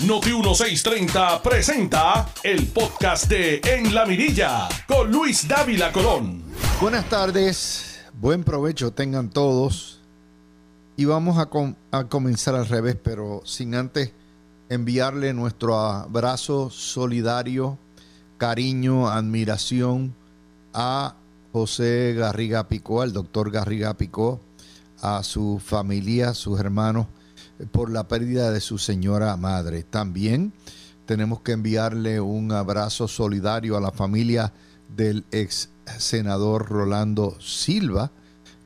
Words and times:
Noti 0.00 0.32
1630 0.32 1.40
presenta 1.40 2.28
el 2.42 2.66
podcast 2.66 3.28
de 3.28 3.60
En 3.64 3.94
la 3.94 4.04
Mirilla 4.04 4.68
con 4.88 5.10
Luis 5.10 5.46
Dávila 5.46 5.92
Colón. 5.92 6.42
Buenas 6.80 7.08
tardes, 7.08 8.00
buen 8.12 8.42
provecho 8.42 8.92
tengan 8.92 9.30
todos. 9.30 10.00
Y 10.96 11.04
vamos 11.04 11.38
a, 11.38 11.48
a 11.96 12.08
comenzar 12.08 12.56
al 12.56 12.66
revés, 12.66 12.96
pero 13.02 13.42
sin 13.44 13.76
antes 13.76 14.12
enviarle 14.68 15.32
nuestro 15.32 15.78
abrazo 15.78 16.70
solidario, 16.70 17.78
cariño, 18.36 19.08
admiración 19.08 20.12
a 20.74 21.14
José 21.52 22.14
Garriga 22.14 22.68
Picó, 22.68 23.00
al 23.00 23.12
doctor 23.12 23.50
Garriga 23.52 23.94
Picó, 23.94 24.40
a 25.00 25.22
su 25.22 25.62
familia, 25.64 26.30
a 26.30 26.34
sus 26.34 26.58
hermanos 26.58 27.06
por 27.70 27.90
la 27.90 28.08
pérdida 28.08 28.50
de 28.50 28.60
su 28.60 28.78
señora 28.78 29.36
madre. 29.36 29.82
También 29.82 30.52
tenemos 31.06 31.40
que 31.40 31.52
enviarle 31.52 32.20
un 32.20 32.52
abrazo 32.52 33.08
solidario 33.08 33.76
a 33.76 33.80
la 33.80 33.92
familia 33.92 34.52
del 34.94 35.24
ex 35.30 35.70
senador 35.98 36.68
Rolando 36.68 37.36
Silva, 37.40 38.10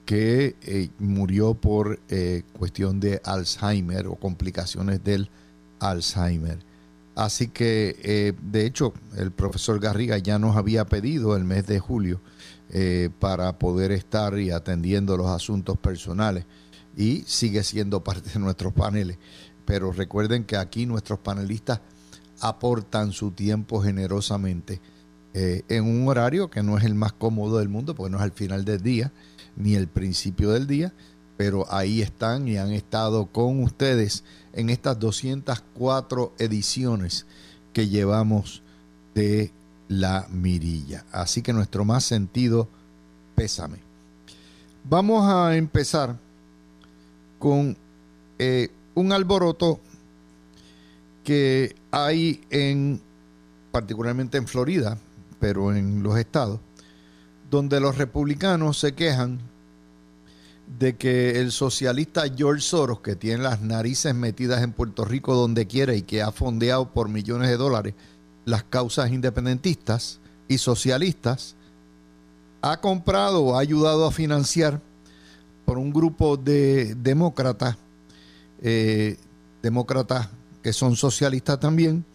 que 0.04 0.56
eh, 0.62 0.88
murió 0.98 1.54
por 1.54 2.00
eh, 2.08 2.42
cuestión 2.58 3.00
de 3.00 3.20
Alzheimer 3.24 4.06
o 4.06 4.14
complicaciones 4.14 5.04
del 5.04 5.30
Alzheimer. 5.80 6.58
Así 7.14 7.48
que, 7.48 7.96
eh, 8.02 8.32
de 8.40 8.64
hecho, 8.64 8.94
el 9.16 9.32
profesor 9.32 9.80
Garriga 9.80 10.18
ya 10.18 10.38
nos 10.38 10.56
había 10.56 10.86
pedido 10.86 11.36
el 11.36 11.44
mes 11.44 11.66
de 11.66 11.78
julio 11.78 12.20
para 13.18 13.58
poder 13.58 13.92
estar 13.92 14.38
y 14.38 14.50
atendiendo 14.50 15.16
los 15.16 15.28
asuntos 15.28 15.78
personales 15.78 16.44
y 16.98 17.22
sigue 17.26 17.62
siendo 17.62 18.02
parte 18.02 18.28
de 18.28 18.40
nuestros 18.40 18.72
paneles. 18.74 19.16
Pero 19.64 19.92
recuerden 19.92 20.44
que 20.44 20.56
aquí 20.56 20.84
nuestros 20.84 21.20
panelistas 21.20 21.80
aportan 22.40 23.12
su 23.12 23.30
tiempo 23.30 23.80
generosamente 23.80 24.80
eh, 25.32 25.62
en 25.68 25.84
un 25.84 26.08
horario 26.08 26.50
que 26.50 26.62
no 26.62 26.76
es 26.76 26.84
el 26.84 26.96
más 26.96 27.12
cómodo 27.12 27.58
del 27.58 27.68
mundo, 27.68 27.94
porque 27.94 28.10
no 28.10 28.18
es 28.18 28.24
al 28.24 28.32
final 28.32 28.64
del 28.64 28.82
día 28.82 29.12
ni 29.56 29.76
el 29.76 29.86
principio 29.86 30.50
del 30.50 30.66
día, 30.66 30.92
pero 31.36 31.72
ahí 31.72 32.02
están 32.02 32.48
y 32.48 32.56
han 32.56 32.72
estado 32.72 33.26
con 33.26 33.62
ustedes 33.62 34.24
en 34.52 34.68
estas 34.68 34.98
204 34.98 36.32
ediciones 36.38 37.26
que 37.72 37.88
llevamos 37.88 38.62
de 39.14 39.52
la 39.86 40.26
mirilla. 40.30 41.04
Así 41.12 41.42
que 41.42 41.52
nuestro 41.52 41.84
más 41.84 42.04
sentido 42.04 42.68
pésame. 43.36 43.78
Vamos 44.82 45.28
a 45.30 45.54
empezar 45.54 46.18
con 47.38 47.76
eh, 48.38 48.68
un 48.94 49.12
alboroto 49.12 49.80
que 51.24 51.76
hay 51.90 52.40
en, 52.50 53.00
particularmente 53.70 54.38
en 54.38 54.48
Florida, 54.48 54.98
pero 55.40 55.74
en 55.74 56.02
los 56.02 56.18
estados, 56.18 56.60
donde 57.50 57.80
los 57.80 57.96
republicanos 57.98 58.78
se 58.78 58.94
quejan 58.94 59.40
de 60.78 60.96
que 60.96 61.40
el 61.40 61.50
socialista 61.52 62.24
George 62.34 62.62
Soros, 62.62 63.00
que 63.00 63.16
tiene 63.16 63.42
las 63.42 63.60
narices 63.60 64.14
metidas 64.14 64.62
en 64.62 64.72
Puerto 64.72 65.04
Rico 65.04 65.34
donde 65.34 65.66
quiera 65.66 65.94
y 65.94 66.02
que 66.02 66.22
ha 66.22 66.32
fondeado 66.32 66.92
por 66.92 67.08
millones 67.08 67.48
de 67.48 67.56
dólares 67.56 67.94
las 68.44 68.64
causas 68.64 69.10
independentistas 69.10 70.20
y 70.48 70.58
socialistas, 70.58 71.54
ha 72.62 72.80
comprado 72.80 73.42
o 73.42 73.56
ha 73.56 73.60
ayudado 73.60 74.06
a 74.06 74.10
financiar 74.10 74.80
por 75.68 75.76
un 75.76 75.92
grupo 75.92 76.38
de 76.38 76.94
demócratas, 76.94 77.76
eh, 78.62 79.18
demócratas 79.60 80.30
que 80.62 80.72
son 80.72 80.96
socialistas 80.96 81.60
también, 81.60 82.06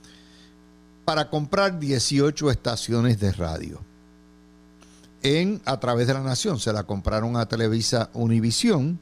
para 1.06 1.30
comprar 1.30 1.78
18 1.78 2.50
estaciones 2.50 3.20
de 3.20 3.32
radio. 3.32 3.80
En, 5.22 5.62
a 5.66 5.80
través 5.80 6.08
de 6.08 6.16
la 6.16 6.22
nación, 6.22 6.60
se 6.60 6.74
la 6.74 6.82
compraron 6.82 7.38
a 7.38 7.46
Televisa 7.46 8.10
Univisión 8.14 9.00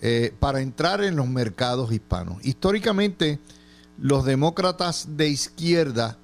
eh, 0.00 0.34
para 0.40 0.60
entrar 0.60 1.04
en 1.04 1.14
los 1.14 1.28
mercados 1.28 1.92
hispanos. 1.92 2.44
Históricamente, 2.44 3.38
los 3.96 4.24
demócratas 4.24 5.10
de 5.16 5.28
izquierda 5.28 6.18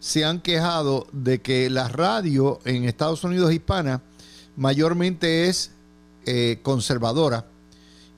se 0.00 0.24
han 0.24 0.40
quejado 0.40 1.06
de 1.12 1.40
que 1.40 1.70
la 1.70 1.86
radio 1.86 2.58
en 2.64 2.82
Estados 2.82 3.22
Unidos 3.22 3.52
hispana 3.52 4.02
mayormente 4.56 5.48
es 5.48 5.75
eh, 6.28 6.58
conservadora 6.62 7.46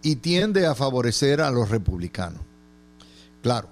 y 0.02 0.16
tiende 0.16 0.66
a 0.66 0.74
favorecer 0.74 1.42
a 1.42 1.50
los 1.50 1.68
republicanos. 1.68 2.40
Claro, 3.42 3.68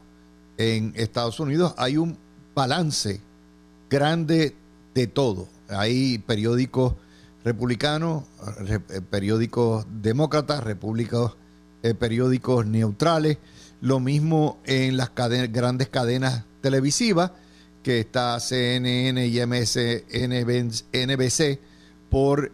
en 0.58 0.92
Estados 0.94 1.40
Unidos 1.40 1.72
hay 1.78 1.96
un 1.96 2.18
balance 2.54 3.22
grande 3.88 4.54
de 4.94 5.06
todo. 5.06 5.48
Hay 5.70 6.18
periódicos 6.18 6.96
republicanos, 7.44 8.24
eh, 8.68 8.78
periódicos 9.08 9.86
demócratas, 10.02 10.62
repúblicos, 10.62 11.36
eh, 11.82 11.94
periódicos 11.94 12.66
neutrales. 12.66 13.38
Lo 13.80 14.00
mismo 14.00 14.58
en 14.66 14.98
las 14.98 15.12
grandes 15.14 15.88
cadenas 15.88 16.44
televisivas, 16.60 17.32
que 17.82 18.00
está 18.00 18.38
CNN 18.38 19.26
y 19.26 19.40
MSNBC 19.40 19.80
por 22.10 22.52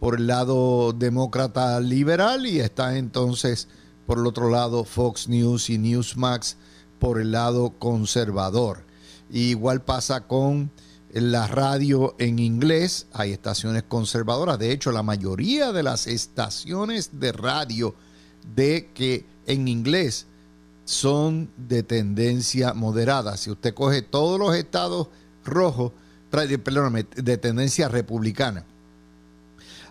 por 0.00 0.16
el 0.16 0.26
lado 0.26 0.92
demócrata 0.92 1.80
liberal 1.80 2.46
y 2.46 2.60
está 2.60 2.96
entonces 2.96 3.68
por 4.06 4.18
el 4.18 4.26
otro 4.26 4.48
lado 4.48 4.84
Fox 4.84 5.28
News 5.28 5.70
y 5.70 5.78
Newsmax 5.78 6.56
por 6.98 7.20
el 7.20 7.32
lado 7.32 7.74
conservador. 7.78 8.84
igual 9.30 9.82
pasa 9.82 10.26
con 10.26 10.70
la 11.12 11.46
radio 11.46 12.14
en 12.18 12.38
inglés, 12.38 13.06
hay 13.12 13.32
estaciones 13.32 13.82
conservadoras. 13.82 14.58
De 14.58 14.72
hecho, 14.72 14.92
la 14.92 15.02
mayoría 15.02 15.72
de 15.72 15.82
las 15.82 16.06
estaciones 16.06 17.18
de 17.18 17.32
radio 17.32 17.94
de 18.54 18.90
que 18.94 19.24
en 19.46 19.68
inglés 19.68 20.26
son 20.84 21.50
de 21.56 21.82
tendencia 21.82 22.74
moderada. 22.74 23.36
Si 23.36 23.50
usted 23.50 23.74
coge 23.74 24.02
todos 24.02 24.38
los 24.38 24.54
estados 24.54 25.08
rojos, 25.44 25.92
perdóname, 26.30 27.04
de 27.04 27.38
tendencia 27.38 27.88
republicana 27.88 28.64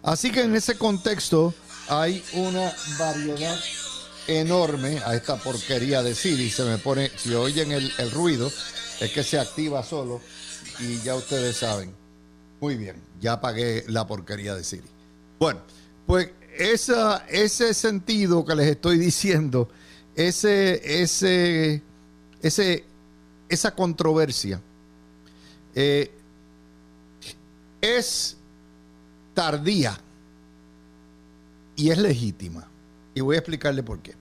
Así 0.08 0.32
que 0.32 0.44
en 0.44 0.56
ese 0.56 0.78
contexto 0.78 1.54
hay 1.90 2.24
una 2.32 2.74
variedad 2.98 3.60
enorme 4.26 5.02
a 5.06 5.14
esta 5.14 5.36
porquería 5.36 6.02
de 6.02 6.16
Siri. 6.16 6.50
Se 6.50 6.64
me 6.64 6.78
pone, 6.78 7.12
si 7.18 7.34
oyen 7.34 7.74
el, 7.74 8.12
ruido, 8.12 8.50
es 9.02 9.12
que 9.12 9.22
se 9.22 9.38
activa 9.38 9.84
solo 9.84 10.22
y 10.80 11.02
ya 11.02 11.14
ustedes 11.14 11.58
saben. 11.58 11.94
Muy 12.62 12.78
bien, 12.78 12.96
ya 13.20 13.34
apagué 13.34 13.84
la 13.90 14.08
porquería 14.08 14.56
de 14.56 14.64
Siri. 14.64 14.88
Bueno, 15.40 15.60
pues 16.06 16.30
ese 16.58 17.74
sentido 17.74 18.46
que 18.46 18.56
les 18.56 18.68
estoy 18.68 18.98
diciendo, 18.98 19.68
ese, 20.16 21.02
ese, 21.02 21.84
ese, 22.42 22.86
esa 23.50 23.76
controversia, 23.76 24.62
eh, 25.76 26.10
es 27.82 28.37
tardía 29.38 29.96
y 31.76 31.92
es 31.92 32.00
legítima. 32.00 32.68
Y 33.14 33.22
voy 33.22 33.36
a 33.36 33.40
explicarle 33.40 33.84
por 33.84 34.00
qué. 34.00 34.16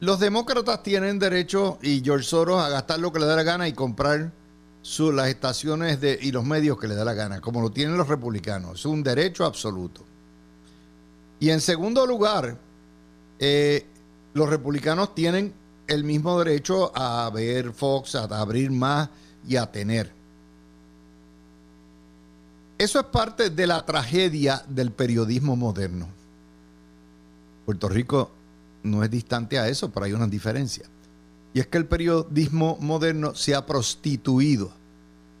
Los 0.00 0.18
demócratas 0.18 0.82
tienen 0.82 1.18
derecho, 1.18 1.78
y 1.82 2.00
George 2.02 2.24
Soros, 2.24 2.62
a 2.62 2.70
gastar 2.70 3.00
lo 3.00 3.12
que 3.12 3.20
le 3.20 3.26
da 3.26 3.36
la 3.36 3.42
gana 3.42 3.68
y 3.68 3.74
comprar 3.74 4.32
las 5.12 5.28
estaciones 5.28 6.00
de, 6.00 6.18
y 6.22 6.32
los 6.32 6.42
medios 6.42 6.80
que 6.80 6.88
le 6.88 6.94
da 6.94 7.04
la 7.04 7.12
gana, 7.12 7.42
como 7.42 7.60
lo 7.60 7.70
tienen 7.70 7.98
los 7.98 8.08
republicanos. 8.08 8.80
Es 8.80 8.86
un 8.86 9.02
derecho 9.02 9.44
absoluto. 9.44 10.02
Y 11.38 11.50
en 11.50 11.60
segundo 11.60 12.06
lugar, 12.06 12.56
eh, 13.38 13.84
los 14.32 14.48
republicanos 14.48 15.14
tienen 15.14 15.52
el 15.86 16.02
mismo 16.02 16.38
derecho 16.38 16.92
a 16.94 17.28
ver 17.28 17.72
Fox, 17.72 18.14
a 18.14 18.24
abrir 18.24 18.70
más 18.70 19.10
y 19.46 19.56
a 19.56 19.70
tener. 19.70 20.21
Eso 22.82 22.98
es 22.98 23.06
parte 23.06 23.48
de 23.50 23.68
la 23.68 23.86
tragedia 23.86 24.64
del 24.66 24.90
periodismo 24.90 25.54
moderno. 25.54 26.08
Puerto 27.64 27.88
Rico 27.88 28.32
no 28.82 29.04
es 29.04 29.10
distante 29.12 29.56
a 29.56 29.68
eso, 29.68 29.92
pero 29.92 30.06
hay 30.06 30.14
una 30.14 30.26
diferencia. 30.26 30.86
Y 31.54 31.60
es 31.60 31.68
que 31.68 31.78
el 31.78 31.86
periodismo 31.86 32.76
moderno 32.80 33.36
se 33.36 33.54
ha 33.54 33.66
prostituido 33.66 34.72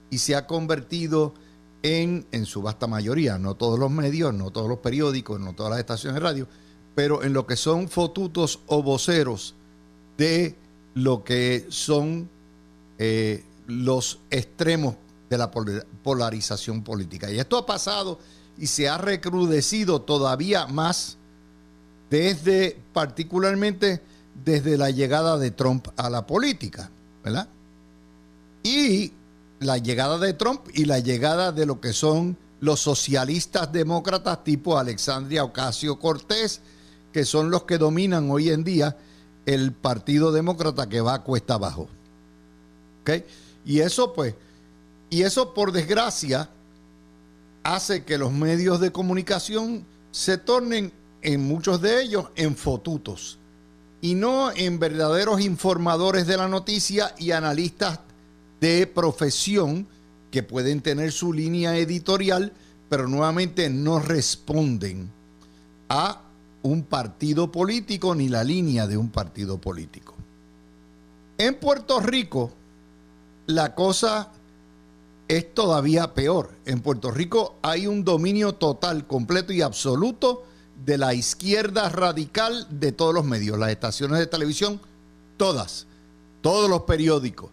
y 0.08 0.18
se 0.18 0.36
ha 0.36 0.46
convertido 0.46 1.34
en, 1.82 2.26
en 2.30 2.46
su 2.46 2.62
vasta 2.62 2.86
mayoría, 2.86 3.38
no 3.38 3.56
todos 3.56 3.76
los 3.76 3.90
medios, 3.90 4.32
no 4.32 4.52
todos 4.52 4.68
los 4.68 4.78
periódicos, 4.78 5.40
no 5.40 5.52
todas 5.52 5.70
las 5.70 5.80
estaciones 5.80 6.14
de 6.14 6.20
radio, 6.20 6.46
pero 6.94 7.24
en 7.24 7.32
lo 7.32 7.44
que 7.48 7.56
son 7.56 7.88
fotutos 7.88 8.60
o 8.68 8.84
voceros 8.84 9.56
de 10.16 10.54
lo 10.94 11.24
que 11.24 11.66
son 11.70 12.28
eh, 12.98 13.42
los 13.66 14.20
extremos 14.30 14.94
de 15.32 15.38
la 15.38 15.50
polarización 15.50 16.84
política. 16.84 17.30
Y 17.30 17.38
esto 17.38 17.56
ha 17.56 17.64
pasado 17.64 18.18
y 18.58 18.66
se 18.66 18.86
ha 18.86 18.98
recrudecido 18.98 20.02
todavía 20.02 20.66
más 20.66 21.16
desde 22.10 22.78
particularmente 22.92 24.02
desde 24.44 24.76
la 24.76 24.90
llegada 24.90 25.38
de 25.38 25.50
Trump 25.50 25.88
a 25.96 26.10
la 26.10 26.26
política, 26.26 26.90
¿verdad? 27.24 27.48
Y 28.62 29.12
la 29.60 29.78
llegada 29.78 30.18
de 30.18 30.34
Trump 30.34 30.66
y 30.74 30.84
la 30.84 30.98
llegada 30.98 31.50
de 31.50 31.64
lo 31.64 31.80
que 31.80 31.94
son 31.94 32.36
los 32.60 32.80
socialistas 32.80 33.72
demócratas 33.72 34.44
tipo 34.44 34.76
Alexandria 34.76 35.44
Ocasio 35.44 35.98
Cortés, 35.98 36.60
que 37.10 37.24
son 37.24 37.50
los 37.50 37.62
que 37.62 37.78
dominan 37.78 38.30
hoy 38.30 38.50
en 38.50 38.64
día 38.64 38.98
el 39.46 39.72
Partido 39.72 40.30
Demócrata 40.30 40.90
que 40.90 41.00
va 41.00 41.14
a 41.14 41.22
cuesta 41.22 41.54
abajo. 41.54 41.88
Y 43.64 43.80
eso 43.80 44.12
pues, 44.12 44.34
y 45.12 45.24
eso 45.24 45.52
por 45.52 45.72
desgracia 45.72 46.48
hace 47.64 48.02
que 48.02 48.16
los 48.16 48.32
medios 48.32 48.80
de 48.80 48.92
comunicación 48.92 49.84
se 50.10 50.38
tornen 50.38 50.90
en 51.20 51.46
muchos 51.46 51.82
de 51.82 52.00
ellos 52.00 52.30
en 52.34 52.56
fotutos 52.56 53.38
y 54.00 54.14
no 54.14 54.50
en 54.52 54.78
verdaderos 54.78 55.42
informadores 55.42 56.26
de 56.26 56.38
la 56.38 56.48
noticia 56.48 57.14
y 57.18 57.32
analistas 57.32 58.00
de 58.58 58.86
profesión 58.86 59.86
que 60.30 60.42
pueden 60.42 60.80
tener 60.80 61.12
su 61.12 61.34
línea 61.34 61.76
editorial, 61.76 62.54
pero 62.88 63.06
nuevamente 63.06 63.68
no 63.68 63.98
responden 63.98 65.10
a 65.90 66.22
un 66.62 66.84
partido 66.84 67.52
político 67.52 68.14
ni 68.14 68.30
la 68.30 68.44
línea 68.44 68.86
de 68.86 68.96
un 68.96 69.10
partido 69.10 69.60
político. 69.60 70.14
En 71.36 71.54
Puerto 71.56 72.00
Rico, 72.00 72.50
la 73.44 73.74
cosa 73.74 74.32
es 75.36 75.54
todavía 75.54 76.12
peor. 76.12 76.50
En 76.66 76.82
Puerto 76.82 77.10
Rico 77.10 77.56
hay 77.62 77.86
un 77.86 78.04
dominio 78.04 78.54
total, 78.54 79.06
completo 79.06 79.54
y 79.54 79.62
absoluto 79.62 80.44
de 80.84 80.98
la 80.98 81.14
izquierda 81.14 81.88
radical 81.88 82.66
de 82.68 82.92
todos 82.92 83.14
los 83.14 83.24
medios, 83.24 83.58
las 83.58 83.70
estaciones 83.70 84.18
de 84.18 84.26
televisión, 84.26 84.78
todas, 85.38 85.86
todos 86.42 86.68
los 86.68 86.82
periódicos. 86.82 87.50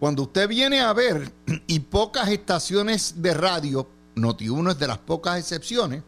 Cuando 0.00 0.22
usted 0.22 0.48
viene 0.48 0.80
a 0.80 0.92
ver, 0.92 1.30
y 1.68 1.78
pocas 1.78 2.28
estaciones 2.30 3.22
de 3.22 3.32
radio, 3.32 3.86
Noti1 4.16 4.72
es 4.72 4.78
de 4.80 4.88
las 4.88 4.98
pocas 4.98 5.38
excepciones, 5.38 6.02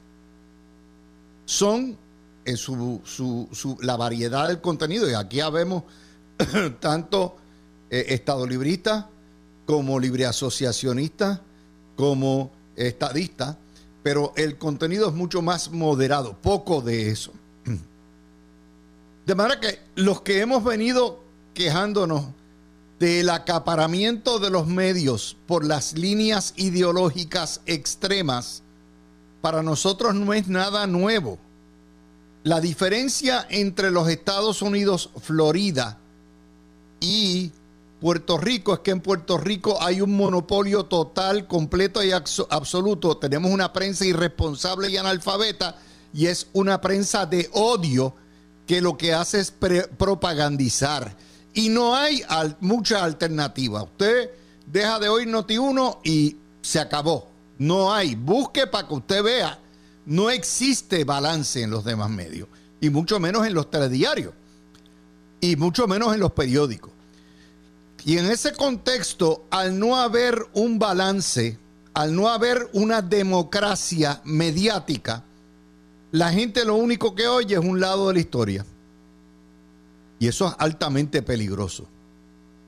son 1.44 1.96
su, 2.56 3.78
la 3.80 3.96
variedad 3.96 4.48
del 4.48 4.60
contenido. 4.60 5.08
Y 5.08 5.14
aquí 5.14 5.38
vemos 5.52 5.84
tanto 6.80 7.36
eh, 7.90 8.06
estado 8.08 8.44
librista 8.44 9.08
como 9.72 9.98
libre 9.98 10.26
asociacionista, 10.26 11.40
como 11.96 12.50
estadista, 12.76 13.56
pero 14.02 14.34
el 14.36 14.58
contenido 14.58 15.08
es 15.08 15.14
mucho 15.14 15.40
más 15.40 15.70
moderado, 15.70 16.36
poco 16.42 16.82
de 16.82 17.08
eso. 17.08 17.32
De 19.24 19.34
manera 19.34 19.58
que 19.60 19.78
los 19.94 20.20
que 20.20 20.40
hemos 20.42 20.62
venido 20.62 21.24
quejándonos 21.54 22.26
del 22.98 23.30
acaparamiento 23.30 24.38
de 24.40 24.50
los 24.50 24.66
medios 24.66 25.38
por 25.46 25.64
las 25.64 25.94
líneas 25.94 26.52
ideológicas 26.56 27.62
extremas, 27.64 28.62
para 29.40 29.62
nosotros 29.62 30.14
no 30.14 30.34
es 30.34 30.48
nada 30.48 30.86
nuevo. 30.86 31.38
La 32.42 32.60
diferencia 32.60 33.46
entre 33.48 33.90
los 33.90 34.06
Estados 34.10 34.60
Unidos, 34.60 35.08
Florida 35.22 35.96
y 37.00 37.52
Puerto 38.02 38.36
Rico 38.36 38.74
es 38.74 38.80
que 38.80 38.90
en 38.90 39.00
Puerto 39.00 39.38
Rico 39.38 39.80
hay 39.80 40.00
un 40.00 40.16
monopolio 40.16 40.86
total, 40.86 41.46
completo 41.46 42.02
y 42.02 42.10
absoluto. 42.10 43.16
Tenemos 43.16 43.52
una 43.52 43.72
prensa 43.72 44.04
irresponsable 44.04 44.90
y 44.90 44.96
analfabeta 44.96 45.76
y 46.12 46.26
es 46.26 46.48
una 46.52 46.80
prensa 46.80 47.26
de 47.26 47.48
odio 47.52 48.12
que 48.66 48.80
lo 48.80 48.98
que 48.98 49.14
hace 49.14 49.38
es 49.38 49.52
propagandizar. 49.52 51.16
Y 51.54 51.68
no 51.68 51.94
hay 51.94 52.24
mucha 52.58 53.04
alternativa. 53.04 53.84
Usted 53.84 54.32
deja 54.66 54.98
de 54.98 55.08
oír 55.08 55.28
Noti1 55.28 55.98
y 56.02 56.36
se 56.60 56.80
acabó. 56.80 57.28
No 57.56 57.94
hay. 57.94 58.16
Busque 58.16 58.66
para 58.66 58.88
que 58.88 58.94
usted 58.94 59.22
vea 59.22 59.60
no 60.06 60.28
existe 60.30 61.04
balance 61.04 61.62
en 61.62 61.70
los 61.70 61.84
demás 61.84 62.10
medios, 62.10 62.48
y 62.80 62.90
mucho 62.90 63.20
menos 63.20 63.46
en 63.46 63.54
los 63.54 63.70
telediarios, 63.70 64.34
y 65.40 65.54
mucho 65.54 65.86
menos 65.86 66.12
en 66.14 66.18
los 66.20 66.32
periódicos. 66.32 66.91
Y 68.04 68.18
en 68.18 68.26
ese 68.26 68.52
contexto, 68.52 69.44
al 69.50 69.78
no 69.78 69.96
haber 69.96 70.46
un 70.54 70.78
balance, 70.78 71.58
al 71.94 72.14
no 72.14 72.28
haber 72.28 72.68
una 72.72 73.00
democracia 73.00 74.20
mediática, 74.24 75.24
la 76.10 76.30
gente 76.32 76.64
lo 76.64 76.76
único 76.76 77.14
que 77.14 77.28
oye 77.28 77.54
es 77.54 77.60
un 77.60 77.80
lado 77.80 78.08
de 78.08 78.14
la 78.14 78.20
historia. 78.20 78.66
Y 80.18 80.28
eso 80.28 80.48
es 80.48 80.54
altamente 80.58 81.22
peligroso. 81.22 81.88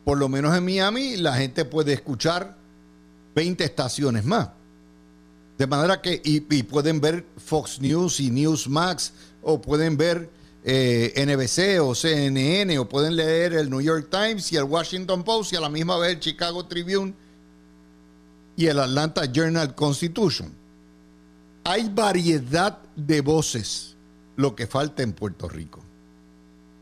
Por 0.04 0.18
lo 0.18 0.28
menos 0.28 0.56
en 0.56 0.64
Miami 0.64 1.16
la 1.16 1.34
gente 1.34 1.64
puede 1.64 1.92
escuchar 1.92 2.56
20 3.34 3.64
estaciones 3.64 4.24
más. 4.24 4.50
De 5.58 5.66
manera 5.66 6.00
que, 6.00 6.20
y, 6.24 6.40
pueden 6.40 7.00
ver 7.00 7.26
Fox 7.36 7.80
News 7.80 8.18
y 8.20 8.30
Newsmax, 8.30 9.12
o 9.42 9.60
pueden 9.60 9.96
ver 9.96 10.30
eh, 10.66 11.12
NBC 11.26 11.78
o 11.82 11.94
CNN, 11.94 12.78
o 12.78 12.88
pueden 12.88 13.16
leer 13.16 13.52
el 13.52 13.68
New 13.68 13.82
York 13.82 14.08
Times 14.10 14.50
y 14.50 14.56
el 14.56 14.64
Washington 14.64 15.22
Post 15.22 15.52
y 15.52 15.56
a 15.56 15.60
la 15.60 15.68
misma 15.68 15.98
vez 15.98 16.14
el 16.14 16.20
Chicago 16.20 16.64
Tribune 16.64 17.14
y 18.56 18.66
el 18.66 18.80
Atlanta 18.80 19.30
Journal 19.30 19.74
Constitution. 19.74 20.50
Hay 21.64 21.90
variedad 21.90 22.78
de 22.96 23.20
voces, 23.20 23.94
lo 24.36 24.56
que 24.56 24.66
falta 24.66 25.02
en 25.02 25.12
Puerto 25.12 25.48
Rico. 25.48 25.80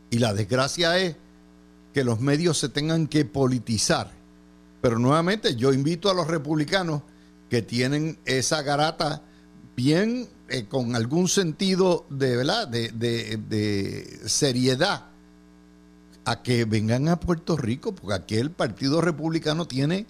Y 0.09 0.19
la 0.19 0.33
desgracia 0.33 0.97
es 0.97 1.15
que 1.93 2.03
los 2.03 2.21
medios 2.21 2.57
se 2.57 2.69
tengan 2.69 3.07
que 3.07 3.25
politizar. 3.25 4.11
Pero 4.81 4.99
nuevamente 4.99 5.55
yo 5.55 5.73
invito 5.73 6.09
a 6.09 6.13
los 6.13 6.27
republicanos 6.27 7.01
que 7.49 7.61
tienen 7.61 8.17
esa 8.25 8.61
garata 8.61 9.21
bien 9.75 10.27
eh, 10.53 10.67
con 10.67 10.95
algún 10.95 11.27
sentido 11.27 12.05
de, 12.11 12.37
¿verdad? 12.37 12.67
De, 12.67 14.19
seriedad 14.27 15.05
a 16.25 16.43
que 16.43 16.65
vengan 16.65 17.07
a 17.07 17.19
Puerto 17.19 17.57
Rico, 17.57 17.95
porque 17.95 18.13
aquí 18.13 18.35
el 18.35 18.51
Partido 18.51 19.01
Republicano 19.01 19.65
tiene 19.65 20.05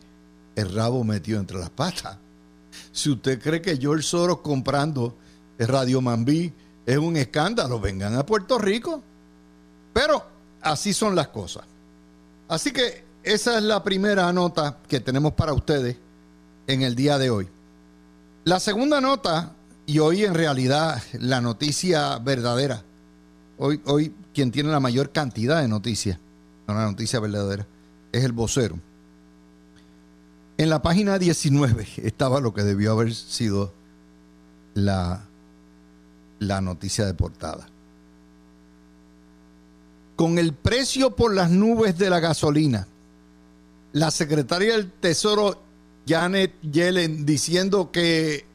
el 0.57 0.75
rabo 0.75 1.05
metido 1.05 1.39
entre 1.39 1.57
las 1.57 1.69
patas. 1.69 2.17
Si 2.91 3.09
usted 3.09 3.41
cree 3.41 3.61
que 3.61 3.77
George 3.77 4.03
Soros 4.03 4.39
comprando 4.39 5.15
Radio 5.57 6.01
Mambí 6.01 6.51
es 6.85 6.97
un 6.97 7.15
escándalo, 7.15 7.79
vengan 7.79 8.17
a 8.17 8.25
Puerto 8.25 8.57
Rico. 8.57 9.01
Pero 9.93 10.25
así 10.59 10.91
son 10.91 11.15
las 11.15 11.29
cosas. 11.29 11.63
Así 12.49 12.73
que 12.73 13.05
esa 13.23 13.57
es 13.57 13.63
la 13.63 13.81
primera 13.81 14.33
nota 14.33 14.79
que 14.89 14.99
tenemos 14.99 15.31
para 15.35 15.53
ustedes 15.53 15.95
en 16.67 16.81
el 16.81 16.95
día 16.95 17.17
de 17.17 17.29
hoy. 17.29 17.47
La 18.43 18.59
segunda 18.59 18.99
nota, 18.99 19.53
y 19.85 19.99
hoy 19.99 20.23
en 20.23 20.33
realidad 20.33 21.01
la 21.19 21.41
noticia 21.41 22.17
verdadera, 22.19 22.83
hoy, 23.57 23.81
hoy 23.85 24.13
quien 24.33 24.51
tiene 24.51 24.69
la 24.69 24.79
mayor 24.79 25.11
cantidad 25.11 25.61
de 25.61 25.67
noticias, 25.67 26.19
no 26.67 26.73
la 26.73 26.85
noticia 26.85 27.19
verdadera, 27.19 27.67
es 28.11 28.23
el 28.23 28.31
vocero. 28.31 28.79
En 30.57 30.69
la 30.69 30.81
página 30.81 31.17
19 31.19 31.87
estaba 31.97 32.39
lo 32.39 32.53
que 32.53 32.63
debió 32.63 32.91
haber 32.91 33.13
sido 33.13 33.73
la, 34.75 35.25
la 36.39 36.61
noticia 36.61 37.05
de 37.05 37.13
portada. 37.13 37.67
Con 40.15 40.37
el 40.37 40.53
precio 40.53 41.15
por 41.15 41.33
las 41.33 41.49
nubes 41.49 41.97
de 41.97 42.09
la 42.09 42.19
gasolina, 42.19 42.87
la 43.93 44.11
secretaria 44.11 44.73
del 44.73 44.91
Tesoro 44.91 45.61
Janet 46.07 46.53
Yellen 46.61 47.25
diciendo 47.25 47.91
que 47.91 48.45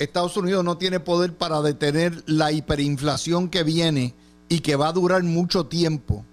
Estados 0.00 0.36
Unidos 0.38 0.64
no 0.64 0.78
tiene 0.78 0.98
poder 0.98 1.36
para 1.36 1.60
detener 1.60 2.24
la 2.26 2.52
hiperinflación 2.52 3.50
que 3.50 3.62
viene 3.62 4.14
y 4.48 4.60
que 4.60 4.74
va 4.74 4.88
a 4.88 4.92
durar 4.92 5.22
mucho 5.22 5.66
tiempo. 5.66 6.24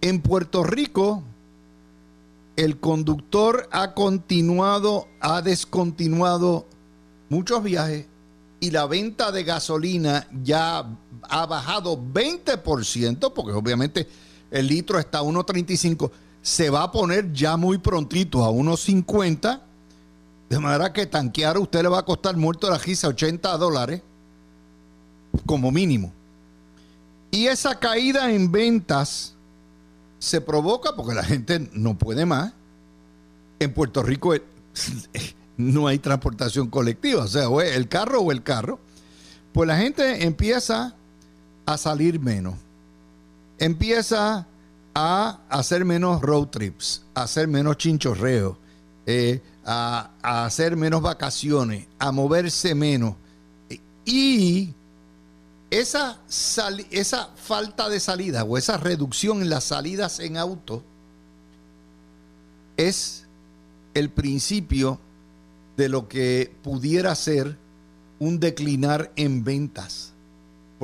En 0.00 0.22
Puerto 0.22 0.62
Rico, 0.62 1.24
el 2.54 2.78
conductor 2.78 3.68
ha 3.72 3.92
continuado, 3.92 5.08
ha 5.20 5.42
descontinuado 5.42 6.66
muchos 7.28 7.62
viajes 7.64 8.06
y 8.60 8.70
la 8.70 8.86
venta 8.86 9.32
de 9.32 9.42
gasolina 9.42 10.28
ya 10.44 10.86
ha 11.22 11.46
bajado 11.46 12.00
20%, 12.00 13.32
porque 13.32 13.52
obviamente 13.52 14.08
el 14.52 14.68
litro 14.68 15.00
está 15.00 15.18
a 15.18 15.22
1.35 15.22 16.10
se 16.40 16.68
va 16.68 16.82
a 16.82 16.92
poner 16.92 17.32
ya 17.32 17.56
muy 17.56 17.78
prontito 17.78 18.44
a 18.44 18.50
unos 18.50 18.80
50, 18.82 19.63
de 20.48 20.58
manera 20.58 20.92
que 20.92 21.06
tanquear 21.06 21.56
a 21.56 21.60
usted 21.60 21.82
le 21.82 21.88
va 21.88 22.00
a 22.00 22.04
costar 22.04 22.36
muerto 22.36 22.70
la 22.70 22.78
risa 22.78 23.08
80 23.08 23.56
dólares, 23.58 24.02
como 25.46 25.70
mínimo. 25.70 26.12
Y 27.30 27.46
esa 27.46 27.78
caída 27.78 28.30
en 28.30 28.52
ventas 28.52 29.34
se 30.18 30.40
provoca 30.40 30.94
porque 30.94 31.14
la 31.14 31.24
gente 31.24 31.68
no 31.72 31.98
puede 31.98 32.26
más. 32.26 32.52
En 33.58 33.72
Puerto 33.72 34.02
Rico 34.02 34.34
no 35.56 35.86
hay 35.86 35.98
transportación 35.98 36.68
colectiva, 36.68 37.24
o 37.24 37.28
sea, 37.28 37.48
o 37.48 37.60
el 37.60 37.88
carro 37.88 38.20
o 38.20 38.32
el 38.32 38.42
carro. 38.42 38.78
Pues 39.52 39.66
la 39.66 39.76
gente 39.76 40.24
empieza 40.24 40.94
a 41.66 41.76
salir 41.76 42.20
menos. 42.20 42.54
empieza 43.58 44.46
a 44.94 45.40
hacer 45.48 45.84
menos 45.84 46.20
road 46.22 46.48
trips, 46.48 47.02
a 47.14 47.22
hacer 47.22 47.48
menos 47.48 47.76
chinchorreo, 47.78 48.56
eh, 49.06 49.42
a, 49.64 50.10
hacer 50.22 50.76
menos 50.76 51.02
vacaciones, 51.02 51.86
a 51.98 52.12
moverse 52.12 52.74
menos. 52.74 53.14
Y 54.04 54.74
esa, 55.70 56.18
esa 56.90 57.30
falta 57.36 57.88
de 57.88 58.00
salida 58.00 58.44
o 58.44 58.58
esa 58.58 58.76
reducción 58.76 59.42
en 59.42 59.50
las 59.50 59.64
salidas 59.64 60.20
en 60.20 60.36
auto 60.36 60.82
es 62.76 63.24
el 63.94 64.10
principio 64.10 64.98
de 65.76 65.88
lo 65.88 66.08
que 66.08 66.54
pudiera 66.62 67.14
ser 67.14 67.56
un 68.18 68.40
declinar 68.40 69.12
en 69.16 69.44
ventas. 69.44 70.13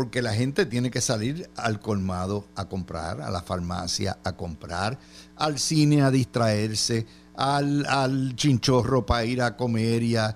Porque 0.01 0.23
la 0.23 0.33
gente 0.33 0.65
tiene 0.65 0.91
que 0.91 1.03
salir 1.03 1.51
al 1.57 1.79
colmado 1.79 2.47
a 2.55 2.65
comprar, 2.71 3.21
a 3.21 3.31
la 3.31 3.43
farmacia 3.43 4.17
a 4.25 4.33
comprar, 4.33 4.99
al 5.37 5.59
cine 5.59 6.01
a 6.01 6.11
distraerse, 6.11 7.05
al, 7.37 7.85
al 7.85 8.35
chinchorro 8.35 9.05
para 9.05 9.27
ir 9.27 9.43
a 9.43 9.59
comer 9.59 10.03
y 10.03 10.17
a, 10.17 10.35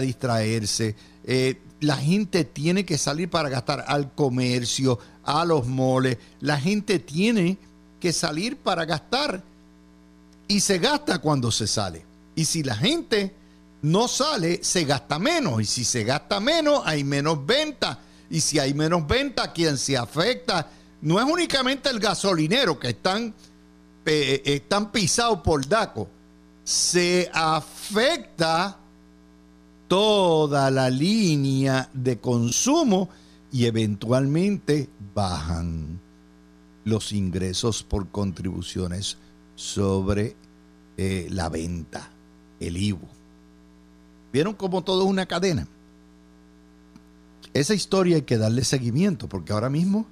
distraerse. 0.00 0.96
Eh, 1.24 1.62
la 1.80 1.96
gente 1.96 2.44
tiene 2.44 2.84
que 2.84 2.98
salir 2.98 3.30
para 3.30 3.48
gastar 3.48 3.86
al 3.88 4.12
comercio, 4.12 4.98
a 5.24 5.46
los 5.46 5.66
moles. 5.66 6.18
La 6.40 6.60
gente 6.60 6.98
tiene 6.98 7.56
que 7.98 8.12
salir 8.12 8.58
para 8.58 8.84
gastar. 8.84 9.42
Y 10.46 10.60
se 10.60 10.76
gasta 10.78 11.20
cuando 11.20 11.50
se 11.50 11.66
sale. 11.66 12.04
Y 12.34 12.44
si 12.44 12.62
la 12.62 12.76
gente 12.76 13.34
no 13.80 14.08
sale, 14.08 14.62
se 14.62 14.84
gasta 14.84 15.18
menos. 15.18 15.62
Y 15.62 15.64
si 15.64 15.84
se 15.84 16.04
gasta 16.04 16.38
menos, 16.38 16.82
hay 16.84 17.02
menos 17.02 17.46
venta. 17.46 18.00
Y 18.30 18.40
si 18.40 18.58
hay 18.58 18.74
menos 18.74 19.06
venta, 19.06 19.52
quien 19.52 19.78
se 19.78 19.96
afecta 19.96 20.70
no 21.02 21.18
es 21.20 21.24
únicamente 21.24 21.88
el 21.88 22.00
gasolinero 22.00 22.78
que 22.78 22.88
están, 22.88 23.34
eh, 24.04 24.42
están 24.44 24.90
pisados 24.90 25.40
por 25.40 25.66
DACO. 25.66 26.08
Se 26.64 27.30
afecta 27.32 28.76
toda 29.88 30.70
la 30.70 30.90
línea 30.90 31.88
de 31.92 32.18
consumo 32.18 33.08
y 33.52 33.66
eventualmente 33.66 34.88
bajan 35.14 36.00
los 36.84 37.12
ingresos 37.12 37.82
por 37.82 38.08
contribuciones 38.08 39.16
sobre 39.54 40.36
eh, 40.96 41.28
la 41.30 41.48
venta, 41.48 42.10
el 42.58 42.76
IVU. 42.76 43.08
¿Vieron 44.32 44.54
cómo 44.54 44.82
todo 44.82 45.02
es 45.04 45.08
una 45.08 45.26
cadena? 45.26 45.66
Esa 47.56 47.72
historia 47.72 48.16
hay 48.16 48.22
que 48.22 48.36
darle 48.36 48.64
seguimiento 48.64 49.30
porque 49.30 49.54
ahora 49.54 49.70
mismo 49.70 50.06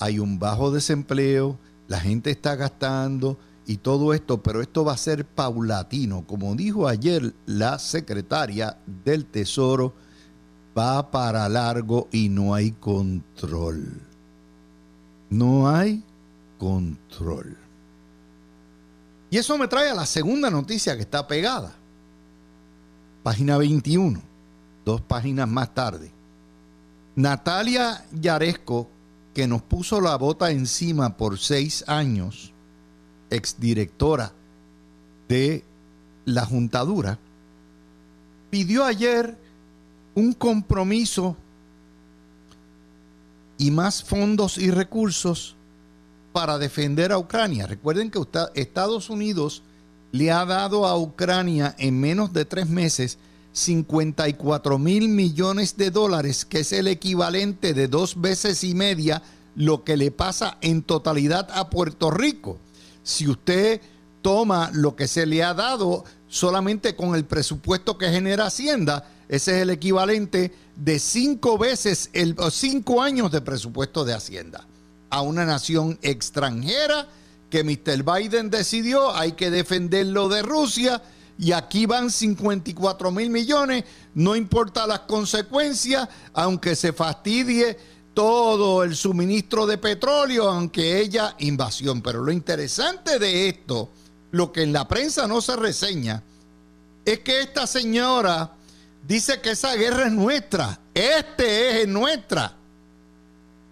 hay 0.00 0.18
un 0.18 0.40
bajo 0.40 0.72
desempleo, 0.72 1.56
la 1.86 2.00
gente 2.00 2.32
está 2.32 2.56
gastando, 2.56 3.38
y 3.64 3.76
todo 3.76 4.12
esto, 4.12 4.42
pero 4.42 4.60
esto 4.60 4.84
va 4.84 4.92
a 4.92 4.96
ser 4.96 5.24
paulatino. 5.24 6.26
Como 6.26 6.52
dijo 6.56 6.88
ayer 6.88 7.32
la 7.46 7.78
secretaria 7.78 8.76
del 9.04 9.24
Tesoro, 9.24 9.94
va 10.76 11.12
para 11.12 11.48
largo 11.48 12.08
y 12.10 12.28
no 12.28 12.54
hay 12.54 12.72
control. 12.72 14.02
No 15.30 15.68
hay 15.68 16.02
control. 16.58 17.56
Y 19.30 19.38
eso 19.38 19.56
me 19.58 19.68
trae 19.68 19.90
a 19.90 19.94
la 19.94 20.06
segunda 20.06 20.50
noticia 20.50 20.96
que 20.96 21.02
está 21.02 21.28
pegada. 21.28 21.72
Página 23.22 23.58
21, 23.58 24.20
dos 24.84 25.00
páginas 25.02 25.48
más 25.48 25.72
tarde. 25.72 26.10
Natalia 27.16 28.04
Yaresco, 28.12 28.88
que 29.34 29.46
nos 29.46 29.62
puso 29.62 30.00
la 30.00 30.16
bota 30.16 30.50
encima 30.50 31.16
por 31.16 31.38
seis 31.38 31.84
años, 31.86 32.52
exdirectora 33.30 34.32
de 35.28 35.64
la 36.24 36.44
Juntadura, 36.44 37.18
pidió 38.50 38.84
ayer 38.84 39.36
un 40.14 40.32
compromiso 40.32 41.36
y 43.58 43.70
más 43.70 44.02
fondos 44.02 44.58
y 44.58 44.70
recursos 44.70 45.56
para 46.32 46.58
defender 46.58 47.12
a 47.12 47.18
Ucrania. 47.18 47.66
Recuerden 47.66 48.10
que 48.10 48.20
Estados 48.54 49.10
Unidos 49.10 49.62
le 50.12 50.30
ha 50.30 50.44
dado 50.44 50.86
a 50.86 50.96
Ucrania 50.96 51.74
en 51.78 52.00
menos 52.00 52.32
de 52.32 52.44
tres 52.44 52.68
meses 52.68 53.18
54 53.54 54.78
mil 54.78 55.08
millones 55.08 55.78
de 55.78 55.90
dólares, 55.90 56.44
que 56.44 56.60
es 56.60 56.72
el 56.72 56.86
equivalente 56.86 57.72
de 57.72 57.88
dos 57.88 58.20
veces 58.20 58.62
y 58.62 58.74
media 58.74 59.22
lo 59.56 59.84
que 59.84 59.96
le 59.96 60.10
pasa 60.10 60.58
en 60.60 60.82
totalidad 60.82 61.48
a 61.52 61.70
Puerto 61.70 62.10
Rico 62.10 62.58
si 63.04 63.28
usted 63.28 63.80
toma 64.22 64.70
lo 64.72 64.96
que 64.96 65.06
se 65.06 65.26
le 65.26 65.44
ha 65.44 65.54
dado 65.54 66.04
solamente 66.26 66.96
con 66.96 67.14
el 67.14 67.24
presupuesto 67.24 67.96
que 67.96 68.10
genera 68.10 68.46
Hacienda, 68.46 69.08
ese 69.28 69.56
es 69.56 69.62
el 69.62 69.70
equivalente 69.70 70.52
de 70.74 70.98
cinco 70.98 71.56
veces, 71.56 72.10
el, 72.14 72.34
cinco 72.50 73.02
años 73.02 73.30
de 73.30 73.42
presupuesto 73.42 74.04
de 74.04 74.14
Hacienda 74.14 74.66
a 75.10 75.20
una 75.20 75.44
nación 75.44 75.98
extranjera 76.02 77.06
que 77.50 77.62
Mr. 77.62 78.02
Biden 78.02 78.50
decidió, 78.50 79.14
hay 79.14 79.32
que 79.32 79.50
defenderlo 79.50 80.28
de 80.28 80.42
Rusia 80.42 81.02
y 81.38 81.52
aquí 81.52 81.86
van 81.86 82.10
54 82.10 83.10
mil 83.10 83.30
millones, 83.30 83.84
no 84.14 84.36
importa 84.36 84.86
las 84.86 85.00
consecuencias, 85.00 86.08
aunque 86.32 86.76
se 86.76 86.92
fastidie 86.92 87.76
todo 88.14 88.84
el 88.84 88.94
suministro 88.94 89.66
de 89.66 89.76
petróleo, 89.78 90.48
aunque 90.48 91.00
ella 91.00 91.34
invasión. 91.40 92.00
Pero 92.00 92.22
lo 92.22 92.30
interesante 92.30 93.18
de 93.18 93.48
esto, 93.48 93.90
lo 94.30 94.52
que 94.52 94.62
en 94.62 94.72
la 94.72 94.86
prensa 94.86 95.26
no 95.26 95.40
se 95.40 95.56
reseña, 95.56 96.22
es 97.04 97.18
que 97.20 97.40
esta 97.40 97.66
señora 97.66 98.52
dice 99.06 99.40
que 99.40 99.50
esa 99.50 99.74
guerra 99.74 100.06
es 100.06 100.12
nuestra, 100.12 100.80
este 100.94 101.82
es 101.82 101.88
nuestra. 101.88 102.56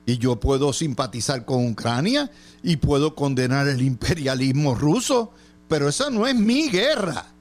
Y 0.04 0.18
yo 0.18 0.40
puedo 0.40 0.72
simpatizar 0.72 1.44
con 1.44 1.70
Ucrania 1.70 2.28
y 2.64 2.76
puedo 2.76 3.14
condenar 3.14 3.68
el 3.68 3.80
imperialismo 3.82 4.74
ruso, 4.74 5.32
pero 5.68 5.88
esa 5.88 6.10
no 6.10 6.26
es 6.26 6.34
mi 6.34 6.68
guerra. 6.68 7.32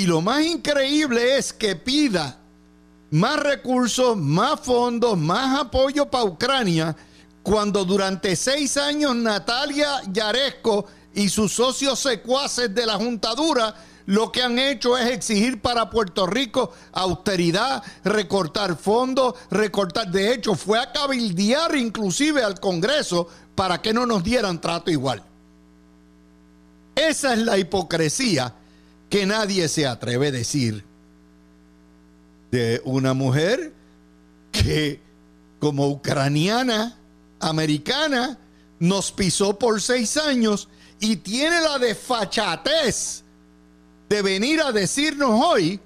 Y 0.00 0.06
lo 0.06 0.22
más 0.22 0.42
increíble 0.46 1.36
es 1.36 1.52
que 1.52 1.76
pida 1.76 2.38
más 3.10 3.38
recursos, 3.38 4.16
más 4.16 4.58
fondos, 4.60 5.18
más 5.18 5.60
apoyo 5.60 6.10
para 6.10 6.24
Ucrania, 6.24 6.96
cuando 7.42 7.84
durante 7.84 8.34
seis 8.34 8.78
años 8.78 9.14
Natalia 9.14 10.00
Yaresco 10.10 10.86
y 11.12 11.28
sus 11.28 11.52
socios 11.52 11.98
secuaces 11.98 12.74
de 12.74 12.86
la 12.86 12.94
juntadura 12.94 13.74
lo 14.06 14.32
que 14.32 14.42
han 14.42 14.58
hecho 14.58 14.96
es 14.96 15.10
exigir 15.10 15.60
para 15.60 15.90
Puerto 15.90 16.26
Rico 16.26 16.72
austeridad, 16.92 17.82
recortar 18.02 18.76
fondos, 18.76 19.34
recortar. 19.50 20.10
De 20.10 20.32
hecho, 20.32 20.54
fue 20.54 20.78
a 20.78 20.92
cabildear 20.92 21.76
inclusive 21.76 22.42
al 22.42 22.58
Congreso 22.58 23.28
para 23.54 23.82
que 23.82 23.92
no 23.92 24.06
nos 24.06 24.24
dieran 24.24 24.62
trato 24.62 24.90
igual. 24.90 25.22
Esa 26.94 27.34
es 27.34 27.40
la 27.40 27.58
hipocresía 27.58 28.54
que 29.10 29.26
nadie 29.26 29.68
se 29.68 29.86
atreve 29.86 30.28
a 30.28 30.32
decir 30.32 30.84
de 32.50 32.80
una 32.84 33.12
mujer 33.12 33.74
que 34.52 35.00
como 35.58 35.88
ucraniana, 35.88 36.96
americana, 37.40 38.38
nos 38.78 39.12
pisó 39.12 39.58
por 39.58 39.82
seis 39.82 40.16
años 40.16 40.68
y 41.00 41.16
tiene 41.16 41.60
la 41.60 41.78
desfachatez 41.78 43.24
de 44.08 44.22
venir 44.22 44.60
a 44.60 44.72
decirnos 44.72 45.30
hoy 45.44 45.80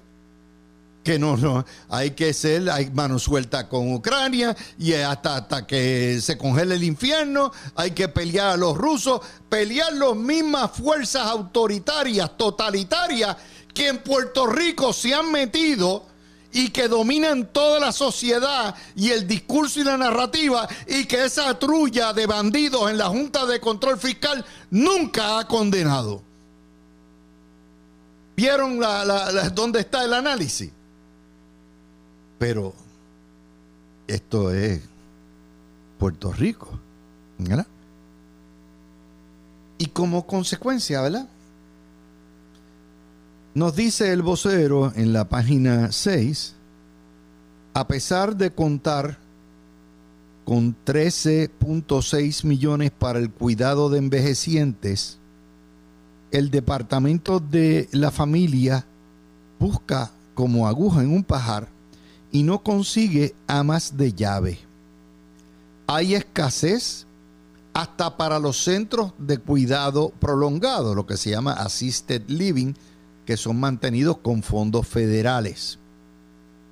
que 1.05 1.19
no, 1.19 1.37
no, 1.37 1.63
hay 1.87 2.11
que 2.11 2.33
ser, 2.33 2.67
hay 2.71 2.89
mano 2.89 3.19
suelta 3.19 3.69
con 3.69 3.93
Ucrania 3.93 4.57
y 4.79 4.91
hasta, 4.93 5.37
hasta 5.37 5.67
que 5.67 6.19
se 6.19 6.35
congele 6.35 6.75
el 6.75 6.83
infierno, 6.83 7.51
hay 7.75 7.91
que 7.91 8.09
pelear 8.09 8.47
a 8.49 8.57
los 8.57 8.75
rusos, 8.75 9.21
pelear 9.47 9.93
las 9.93 10.15
mismas 10.15 10.71
fuerzas 10.71 11.27
autoritarias, 11.27 12.35
totalitarias, 12.35 13.37
que 13.71 13.87
en 13.89 13.99
Puerto 13.99 14.47
Rico 14.47 14.93
se 14.93 15.13
han 15.13 15.31
metido 15.31 16.07
y 16.51 16.69
que 16.69 16.87
dominan 16.87 17.53
toda 17.53 17.79
la 17.79 17.91
sociedad 17.91 18.73
y 18.95 19.11
el 19.11 19.27
discurso 19.27 19.81
y 19.81 19.83
la 19.83 19.97
narrativa 19.97 20.67
y 20.87 21.05
que 21.05 21.25
esa 21.25 21.59
trulla 21.59 22.13
de 22.13 22.25
bandidos 22.25 22.89
en 22.89 22.97
la 22.97 23.09
Junta 23.09 23.45
de 23.45 23.59
Control 23.59 23.99
Fiscal 23.99 24.43
nunca 24.71 25.37
ha 25.37 25.47
condenado. 25.47 26.23
¿Vieron 28.35 28.79
dónde 29.53 29.81
está 29.81 30.03
el 30.03 30.13
análisis? 30.15 30.71
Pero 32.37 32.73
esto 34.07 34.51
es 34.51 34.81
Puerto 35.97 36.31
Rico. 36.33 36.79
¿verdad? 37.37 37.67
Y 39.77 39.87
como 39.87 40.25
consecuencia, 40.25 41.01
¿verdad? 41.01 41.27
Nos 43.53 43.75
dice 43.75 44.11
el 44.11 44.21
vocero 44.21 44.91
en 44.95 45.13
la 45.13 45.27
página 45.29 45.91
6, 45.91 46.55
a 47.73 47.87
pesar 47.87 48.35
de 48.35 48.51
contar 48.51 49.17
con 50.43 50.75
13.6 50.85 52.45
millones 52.45 52.91
para 52.91 53.19
el 53.19 53.31
cuidado 53.31 53.89
de 53.89 53.97
envejecientes, 53.97 55.19
el 56.31 56.51
Departamento 56.51 57.39
de 57.39 57.87
la 57.91 58.11
Familia 58.11 58.85
busca 59.59 60.11
como 60.33 60.67
aguja 60.67 61.01
en 61.01 61.11
un 61.11 61.23
pajar 61.23 61.69
y 62.35 62.43
no 62.43 62.63
consigue 62.63 63.33
amas 63.47 63.95
de 63.95 64.11
llave. 64.11 64.59
Hay 65.87 66.15
escasez 66.15 67.07
hasta 67.73 68.17
para 68.17 68.39
los 68.39 68.61
centros 68.61 69.13
de 69.17 69.37
cuidado 69.37 70.09
prolongado, 70.19 70.95
lo 70.95 71.05
que 71.05 71.15
se 71.15 71.29
llama 71.29 71.53
assisted 71.53 72.23
living, 72.27 72.73
que 73.25 73.37
son 73.37 73.57
mantenidos 73.57 74.17
con 74.17 74.43
fondos 74.43 74.85
federales. 74.85 75.79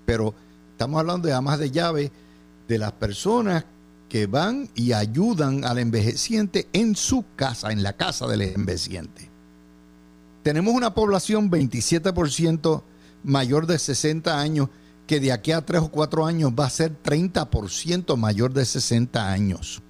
Pero 0.05 0.35
estamos 0.71 0.99
hablando 0.99 1.29
de 1.29 1.33
amas 1.33 1.59
de 1.59 1.71
llave 1.71 2.11
de 2.67 2.77
las 2.77 2.91
personas 2.91 3.63
que 4.09 4.25
van 4.25 4.69
y 4.75 4.91
ayudan 4.91 5.63
al 5.63 5.77
envejeciente 5.77 6.67
en 6.73 6.97
su 6.97 7.23
casa, 7.37 7.71
en 7.71 7.83
la 7.83 7.93
casa 7.93 8.27
del 8.27 8.41
envejeciente. 8.41 9.29
Tenemos 10.43 10.73
una 10.73 10.93
población 10.93 11.49
27% 11.49 12.83
mayor 13.23 13.65
de 13.65 13.79
60 13.79 14.37
años 14.37 14.67
que 15.07 15.19
de 15.19 15.31
aquí 15.31 15.51
a 15.51 15.65
3 15.65 15.81
o 15.83 15.89
4 15.89 16.25
años 16.25 16.51
va 16.57 16.65
a 16.65 16.69
ser 16.69 16.95
30% 17.03 18.15
mayor 18.15 18.53
de 18.53 18.65
60 18.65 19.31
años. 19.31 19.81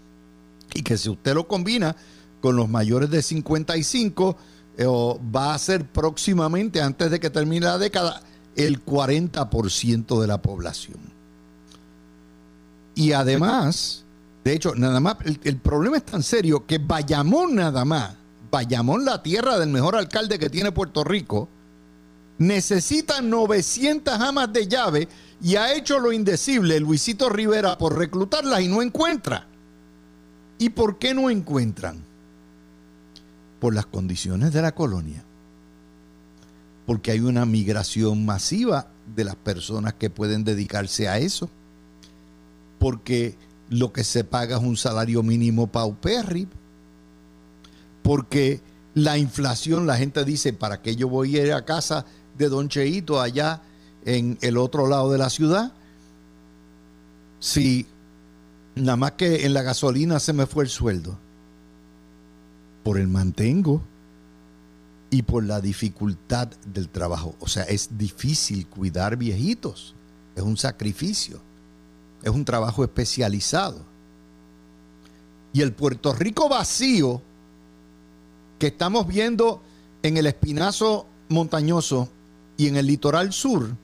Y 0.73 0.81
que 0.81 0.97
si 0.97 1.09
usted 1.09 1.33
lo 1.35 1.47
combina 1.47 1.95
con 2.41 2.55
los 2.55 2.67
mayores 2.67 3.09
de 3.09 3.21
55, 3.21 4.37
eh, 4.77 4.85
va 4.85 5.53
a 5.53 5.59
ser 5.59 5.85
próximamente, 5.85 6.81
antes 6.81 7.11
de 7.11 7.19
que 7.19 7.29
termine 7.29 7.65
la 7.67 7.77
década, 7.77 8.21
el 8.55 8.83
40% 8.83 10.19
de 10.19 10.27
la 10.27 10.41
población. 10.41 10.97
Y 12.95 13.11
además, 13.13 14.03
de 14.43 14.53
hecho, 14.53 14.75
nada 14.75 14.99
más, 14.99 15.17
el, 15.43 15.57
problema 15.57 15.97
es 15.97 16.05
tan 16.05 16.21
serio 16.21 16.65
que 16.65 16.77
Bayamón 16.77 17.55
nada 17.55 17.85
más, 17.85 18.15
Bayamón, 18.51 19.05
la 19.05 19.23
tierra 19.23 19.57
del 19.57 19.69
mejor 19.69 19.95
alcalde 19.95 20.37
que 20.37 20.49
tiene 20.49 20.71
Puerto 20.71 21.03
Rico, 21.03 21.49
necesita 22.47 23.21
900 23.21 24.13
amas 24.19 24.51
de 24.51 24.67
llave 24.67 25.07
y 25.41 25.55
ha 25.55 25.73
hecho 25.73 25.99
lo 25.99 26.11
indecible 26.11 26.79
Luisito 26.79 27.29
Rivera 27.29 27.77
por 27.77 27.97
reclutarlas 27.97 28.61
y 28.61 28.67
no 28.67 28.81
encuentra. 28.81 29.47
¿Y 30.57 30.69
por 30.69 30.97
qué 30.99 31.13
no 31.13 31.29
encuentran? 31.29 32.03
Por 33.59 33.73
las 33.73 33.85
condiciones 33.85 34.53
de 34.53 34.61
la 34.61 34.73
colonia 34.73 35.23
porque 36.85 37.11
hay 37.11 37.19
una 37.19 37.45
migración 37.45 38.25
masiva 38.25 38.87
de 39.15 39.23
las 39.23 39.35
personas 39.35 39.93
que 39.93 40.09
pueden 40.09 40.43
dedicarse 40.43 41.07
a 41.07 41.17
eso, 41.17 41.49
porque 42.79 43.37
lo 43.69 43.93
que 43.93 44.03
se 44.03 44.23
paga 44.23 44.57
es 44.57 44.63
un 44.63 44.77
salario 44.77 45.23
mínimo 45.23 45.67
paupérrimo, 45.67 46.51
porque 48.01 48.61
la 48.93 49.17
inflación, 49.17 49.87
la 49.87 49.97
gente 49.97 50.25
dice, 50.25 50.53
¿para 50.53 50.81
qué 50.81 50.95
yo 50.95 51.07
voy 51.07 51.37
a 51.37 51.45
ir 51.45 51.53
a 51.53 51.65
casa 51.65 52.05
de 52.37 52.49
Don 52.49 52.69
Cheito 52.69 53.21
allá 53.21 53.61
en 54.05 54.37
el 54.41 54.57
otro 54.57 54.87
lado 54.87 55.11
de 55.11 55.17
la 55.17 55.29
ciudad? 55.29 55.73
Si 57.39 57.85
nada 58.75 58.95
más 58.95 59.11
que 59.13 59.45
en 59.45 59.53
la 59.53 59.61
gasolina 59.61 60.19
se 60.19 60.33
me 60.33 60.45
fue 60.45 60.63
el 60.63 60.69
sueldo, 60.69 61.17
por 62.83 62.97
el 62.97 63.07
mantengo 63.07 63.81
y 65.09 65.21
por 65.21 65.43
la 65.43 65.61
dificultad 65.61 66.49
del 66.65 66.89
trabajo. 66.89 67.35
O 67.39 67.47
sea, 67.47 67.63
es 67.63 67.97
difícil 67.97 68.67
cuidar 68.67 69.15
viejitos. 69.15 69.95
Es 70.35 70.43
un 70.43 70.57
sacrificio. 70.57 71.39
Es 72.23 72.31
un 72.31 72.43
trabajo 72.45 72.83
especializado. 72.83 73.85
Y 75.53 75.61
el 75.61 75.71
Puerto 75.71 76.13
Rico 76.13 76.49
vacío 76.49 77.21
que 78.57 78.67
estamos 78.67 79.07
viendo 79.07 79.61
en 80.01 80.17
el 80.17 80.25
Espinazo 80.25 81.05
Montañoso 81.29 82.09
y 82.57 82.67
en 82.67 82.77
el 82.77 82.87
litoral 82.87 83.33
sur, 83.33 83.75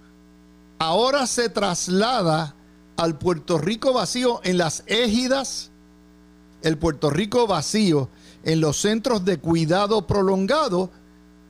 ahora 0.77 1.27
se 1.27 1.49
traslada 1.49 2.55
al 2.97 3.17
Puerto 3.17 3.57
Rico 3.57 3.93
vacío 3.93 4.41
en 4.43 4.57
las 4.57 4.83
égidas, 4.87 5.71
el 6.61 6.77
Puerto 6.77 7.09
Rico 7.09 7.47
vacío 7.47 8.09
en 8.43 8.61
los 8.61 8.77
centros 8.77 9.25
de 9.25 9.37
cuidado 9.37 10.05
prolongado 10.05 10.89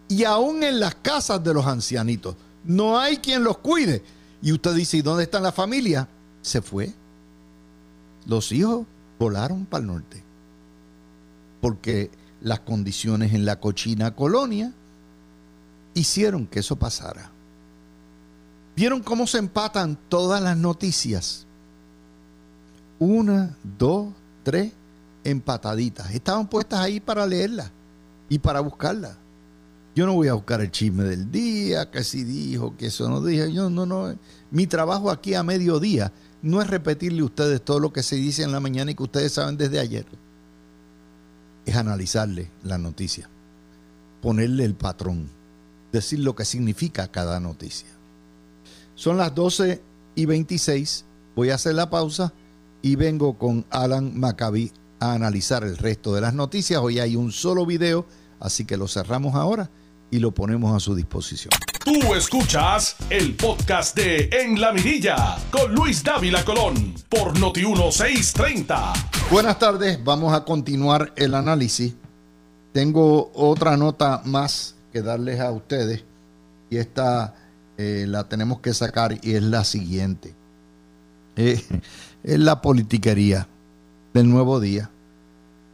y 0.08 0.23
aún 0.23 0.63
en 0.63 0.79
las 0.79 0.95
casas 0.95 1.43
de 1.43 1.53
los 1.53 1.65
ancianitos. 1.65 2.36
No 2.63 2.99
hay 2.99 3.17
quien 3.17 3.43
los 3.43 3.60
cuide. 3.60 4.03
Y 4.41 4.51
usted 4.51 4.73
dice, 4.73 4.97
¿y 4.97 5.01
dónde 5.01 5.23
está 5.23 5.39
la 5.39 5.51
familia? 5.51 6.08
Se 6.41 6.62
fue. 6.62 6.93
Los 8.25 8.51
hijos 8.51 8.86
volaron 9.17 9.65
para 9.65 9.82
el 9.82 9.88
norte. 9.88 10.23
Porque 11.62 12.10
las 12.41 12.62
condiciones 12.62 13.34
en 13.34 13.45
la 13.45 13.60
cochina 13.60 14.15
colonia 14.15 14.73
hicieron 15.93 16.47
que 16.47 16.60
eso 16.60 16.75
pasara. 16.75 17.32
¿Vieron 18.75 19.02
cómo 19.02 19.28
se 19.28 19.38
empatan 19.38 19.97
todas 20.08 20.41
las 20.41 20.58
noticias? 20.58 21.45
Una, 22.97 23.58
dos, 23.78 24.13
tres 24.43 24.71
empataditas. 25.23 26.13
Estaban 26.13 26.47
puestas 26.47 26.80
ahí 26.80 26.99
para 26.99 27.25
leerlas 27.25 27.71
y 28.30 28.39
para 28.39 28.62
buscarlas. 28.62 29.17
Yo 29.95 30.06
no 30.06 30.13
voy 30.13 30.28
a 30.30 30.34
buscar 30.34 30.62
el 30.62 30.71
chisme 30.71 31.04
del 31.04 31.30
día, 31.30 31.91
que 31.91 32.04
si 32.04 32.23
dijo, 32.23 32.78
que 32.78 32.88
eso 32.88 33.10
no 33.10 33.21
dijo. 33.21 33.47
Yo 33.47 33.69
no, 33.69 33.86
no. 33.86 34.15
Mi 34.52 34.67
trabajo 34.67 35.12
aquí 35.12 35.34
a 35.34 35.43
mediodía 35.43 36.13
no 36.41 36.62
es 36.62 36.69
repetirle 36.69 37.21
a 37.21 37.25
ustedes 37.25 37.62
todo 37.62 37.80
lo 37.80 37.91
que 37.91 38.04
se 38.04 38.15
dice 38.15 38.43
en 38.43 38.52
la 38.52 38.60
mañana 38.60 38.91
y 38.91 38.95
que 38.95 39.04
ustedes 39.04 39.34
saben 39.34 39.58
desde 39.58 39.80
ayer. 39.80 40.06
Es 41.65 41.75
analizarle 41.75 42.49
la 42.63 42.78
noticia, 42.78 43.30
ponerle 44.21 44.63
el 44.63 44.75
patrón, 44.75 45.30
decir 45.91 46.19
lo 46.19 46.36
que 46.36 46.45
significa 46.45 47.10
cada 47.10 47.39
noticia. 47.39 47.89
Son 48.95 49.17
las 49.17 49.34
12 49.34 49.82
y 50.15 50.25
26. 50.25 51.06
Voy 51.36 51.49
a 51.49 51.56
hacer 51.56 51.75
la 51.75 51.89
pausa 51.89 52.34
y 52.82 52.95
vengo 52.95 53.38
con 53.38 53.65
Alan 53.69 54.19
Maccabi 54.19 54.71
a 54.99 55.13
analizar 55.13 55.63
el 55.63 55.78
resto 55.78 56.13
de 56.13 56.21
las 56.21 56.34
noticias. 56.34 56.82
Hoy 56.82 56.99
hay 56.99 57.15
un 57.15 57.32
solo 57.32 57.65
video, 57.65 58.06
así 58.39 58.65
que 58.65 58.78
lo 58.78 58.88
cerramos 58.88 59.36
ahora 59.36 59.69
y 60.12 60.19
lo 60.19 60.32
ponemos 60.34 60.75
a 60.75 60.80
su 60.80 60.95
disposición. 60.95 61.52
Tú 61.84 62.13
escuchas 62.13 62.97
el 63.10 63.36
podcast 63.36 63.95
de 63.95 64.30
En 64.32 64.60
la 64.60 64.73
Mirilla 64.73 65.38
con 65.49 65.73
Luis 65.73 66.04
Dávila 66.04 66.43
Colón 66.43 66.93
por 67.08 67.38
Noti1630. 67.38 69.32
Buenas 69.32 69.58
tardes, 69.60 70.04
vamos 70.04 70.34
a 70.34 70.43
continuar 70.43 71.13
el 71.15 71.36
análisis. 71.36 71.95
Tengo 72.73 73.32
otra 73.34 73.78
nota 73.78 74.21
más 74.25 74.75
que 74.91 75.02
darles 75.02 75.39
a 75.39 75.52
ustedes 75.52 76.04
y 76.69 76.78
esta 76.78 77.36
eh, 77.78 78.06
la 78.08 78.28
tenemos 78.28 78.60
que 78.60 78.73
sacar 78.73 79.17
y 79.21 79.34
es 79.36 79.43
la 79.43 79.63
siguiente. 79.63 80.36
Es 82.21 82.38
la 82.38 82.62
politiquería 82.62 83.47
del 84.13 84.30
nuevo 84.30 84.60
día 84.60 84.89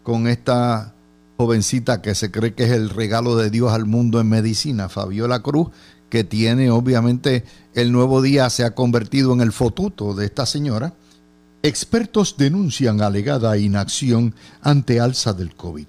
con 0.03 0.27
esta 0.27 0.93
jovencita 1.37 2.03
que 2.03 2.13
se 2.13 2.29
cree 2.29 2.53
que 2.53 2.65
es 2.65 2.71
el 2.71 2.91
regalo 2.91 3.35
de 3.35 3.49
Dios 3.49 3.73
al 3.73 3.85
mundo 3.85 4.21
en 4.21 4.29
medicina, 4.29 4.87
Fabiola 4.87 5.41
Cruz, 5.41 5.69
que 6.09 6.23
tiene 6.23 6.69
obviamente 6.69 7.43
el 7.73 7.91
nuevo 7.91 8.21
día 8.21 8.49
se 8.49 8.63
ha 8.63 8.75
convertido 8.75 9.33
en 9.33 9.41
el 9.41 9.51
fotuto 9.51 10.13
de 10.13 10.25
esta 10.25 10.45
señora. 10.45 10.93
Expertos 11.63 12.35
denuncian 12.37 13.01
alegada 13.01 13.57
inacción 13.57 14.35
ante 14.61 14.99
alza 14.99 15.33
del 15.33 15.55
COVID. 15.55 15.87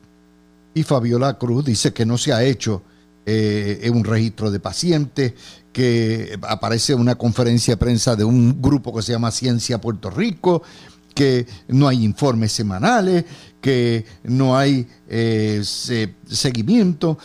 Y 0.74 0.82
Fabiola 0.82 1.38
Cruz 1.38 1.64
dice 1.64 1.92
que 1.92 2.06
no 2.06 2.16
se 2.16 2.32
ha 2.32 2.42
hecho 2.42 2.82
eh, 3.26 3.90
un 3.92 4.04
registro 4.04 4.50
de 4.50 4.60
pacientes, 4.60 5.34
que 5.72 6.38
aparece 6.42 6.94
una 6.94 7.16
conferencia 7.16 7.74
de 7.74 7.76
prensa 7.76 8.16
de 8.16 8.24
un 8.24 8.62
grupo 8.62 8.94
que 8.94 9.02
se 9.02 9.12
llama 9.12 9.30
Ciencia 9.30 9.78
Puerto 9.78 10.08
Rico, 10.08 10.62
que 11.14 11.46
no 11.68 11.88
hay 11.88 12.04
informes 12.04 12.52
semanales, 12.52 13.24
que 13.60 14.04
no 14.24 14.56
hay 14.56 14.86
eh, 15.08 15.62
seguimiento, 15.64 17.18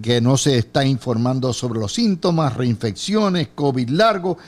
que 0.00 0.20
no 0.20 0.36
se 0.36 0.58
está 0.58 0.84
informando 0.84 1.52
sobre 1.52 1.80
los 1.80 1.92
síntomas, 1.92 2.56
reinfecciones, 2.56 3.48
COVID 3.54 3.88
largo, 3.90 4.38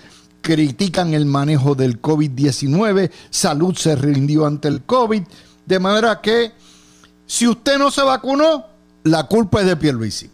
critican 0.40 1.12
el 1.12 1.26
manejo 1.26 1.74
del 1.74 2.00
COVID-19, 2.00 3.10
salud 3.30 3.74
se 3.76 3.96
rindió 3.96 4.46
ante 4.46 4.68
el 4.68 4.82
COVID, 4.82 5.22
de 5.66 5.78
manera 5.78 6.20
que 6.20 6.52
si 7.26 7.48
usted 7.48 7.78
no 7.78 7.90
se 7.90 8.02
vacunó, 8.02 8.66
la 9.04 9.24
culpa 9.26 9.60
es 9.60 9.66
de 9.66 9.76
Pierluisi. 9.76 10.33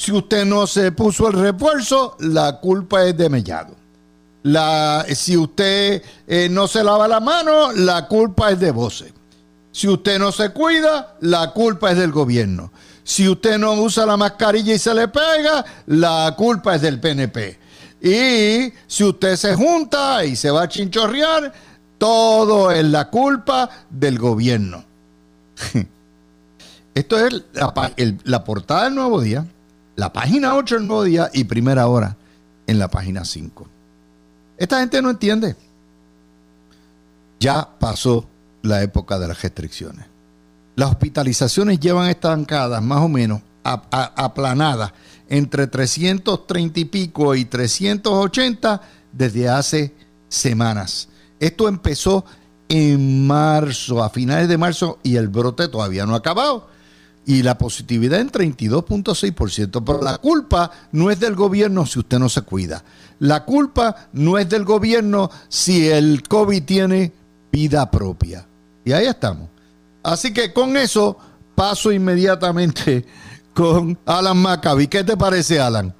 Si 0.00 0.12
usted 0.12 0.46
no 0.46 0.66
se 0.66 0.92
puso 0.92 1.28
el 1.28 1.34
refuerzo, 1.34 2.16
la 2.20 2.58
culpa 2.58 3.04
es 3.04 3.14
de 3.18 3.28
Mellado. 3.28 3.76
La, 4.44 5.04
si 5.14 5.36
usted 5.36 6.02
eh, 6.26 6.48
no 6.50 6.66
se 6.68 6.82
lava 6.82 7.06
la 7.06 7.20
mano, 7.20 7.70
la 7.72 8.08
culpa 8.08 8.50
es 8.50 8.58
de 8.60 8.70
Voce. 8.70 9.12
Si 9.70 9.88
usted 9.88 10.18
no 10.18 10.32
se 10.32 10.52
cuida, 10.52 11.16
la 11.20 11.52
culpa 11.52 11.90
es 11.90 11.98
del 11.98 12.12
gobierno. 12.12 12.72
Si 13.04 13.28
usted 13.28 13.58
no 13.58 13.74
usa 13.74 14.06
la 14.06 14.16
mascarilla 14.16 14.74
y 14.74 14.78
se 14.78 14.94
le 14.94 15.06
pega, 15.08 15.66
la 15.88 16.34
culpa 16.34 16.76
es 16.76 16.80
del 16.80 16.98
PNP. 16.98 17.58
Y 18.00 18.72
si 18.86 19.04
usted 19.04 19.36
se 19.36 19.54
junta 19.54 20.24
y 20.24 20.34
se 20.34 20.50
va 20.50 20.62
a 20.62 20.68
chinchorrear, 20.68 21.52
todo 21.98 22.70
es 22.70 22.86
la 22.86 23.10
culpa 23.10 23.68
del 23.90 24.18
gobierno. 24.18 24.82
Esto 26.94 27.18
es 27.18 27.42
la, 28.24 28.44
portada 28.44 28.84
del 28.84 28.94
Nuevo 28.94 29.20
Día, 29.20 29.44
la 29.96 30.12
página 30.12 30.56
8 30.56 30.76
del 30.76 30.86
Nuevo 30.86 31.28
y 31.32 31.44
primera 31.44 31.86
hora 31.86 32.16
en 32.66 32.78
la 32.78 32.88
página 32.88 33.24
5. 33.24 33.68
Esta 34.56 34.80
gente 34.80 35.02
no 35.02 35.10
entiende. 35.10 35.56
Ya 37.38 37.68
pasó 37.78 38.26
la 38.62 38.82
época 38.82 39.18
de 39.18 39.28
las 39.28 39.42
restricciones. 39.42 40.06
Las 40.76 40.90
hospitalizaciones 40.90 41.80
llevan 41.80 42.08
estancadas 42.08 42.82
más 42.82 43.00
o 43.00 43.08
menos 43.08 43.40
aplanadas 43.62 44.92
entre 45.28 45.66
330 45.66 46.80
y 46.80 46.84
pico 46.86 47.34
y 47.34 47.44
380 47.44 48.80
desde 49.12 49.48
hace 49.48 49.94
semanas. 50.28 51.08
Esto 51.38 51.68
empezó 51.68 52.24
en 52.68 53.26
marzo, 53.26 54.02
a 54.02 54.10
finales 54.10 54.48
de 54.48 54.58
marzo, 54.58 54.98
y 55.02 55.16
el 55.16 55.28
brote 55.28 55.68
todavía 55.68 56.06
no 56.06 56.14
ha 56.14 56.18
acabado. 56.18 56.68
Y 57.26 57.42
la 57.42 57.58
positividad 57.58 58.20
en 58.20 58.30
32.6%. 58.30 59.82
Pero 59.84 60.02
la 60.02 60.18
culpa 60.18 60.70
no 60.92 61.10
es 61.10 61.20
del 61.20 61.34
gobierno 61.34 61.86
si 61.86 61.98
usted 61.98 62.18
no 62.18 62.28
se 62.28 62.42
cuida. 62.42 62.82
La 63.18 63.44
culpa 63.44 64.08
no 64.12 64.38
es 64.38 64.48
del 64.48 64.64
gobierno 64.64 65.30
si 65.48 65.88
el 65.88 66.22
COVID 66.26 66.64
tiene 66.64 67.12
vida 67.52 67.90
propia. 67.90 68.46
Y 68.84 68.92
ahí 68.92 69.06
estamos. 69.06 69.48
Así 70.02 70.32
que 70.32 70.52
con 70.52 70.76
eso 70.76 71.16
paso 71.54 71.92
inmediatamente 71.92 73.04
con 73.54 73.98
Alan 74.06 74.38
Maccabi. 74.38 74.88
¿Qué 74.88 75.04
te 75.04 75.16
parece, 75.16 75.60
Alan? 75.60 75.94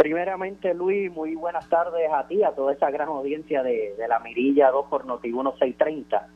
Primeramente, 0.00 0.72
Luis, 0.72 1.12
muy 1.12 1.34
buenas 1.34 1.68
tardes 1.68 2.10
a 2.10 2.26
ti, 2.26 2.42
a 2.42 2.52
toda 2.52 2.72
esa 2.72 2.90
gran 2.90 3.08
audiencia 3.08 3.62
de, 3.62 3.94
la 4.08 4.18
Mirilla 4.20 4.70
2 4.70 4.86
por 4.88 5.04
Noti 5.04 5.28
1630. 5.28 6.26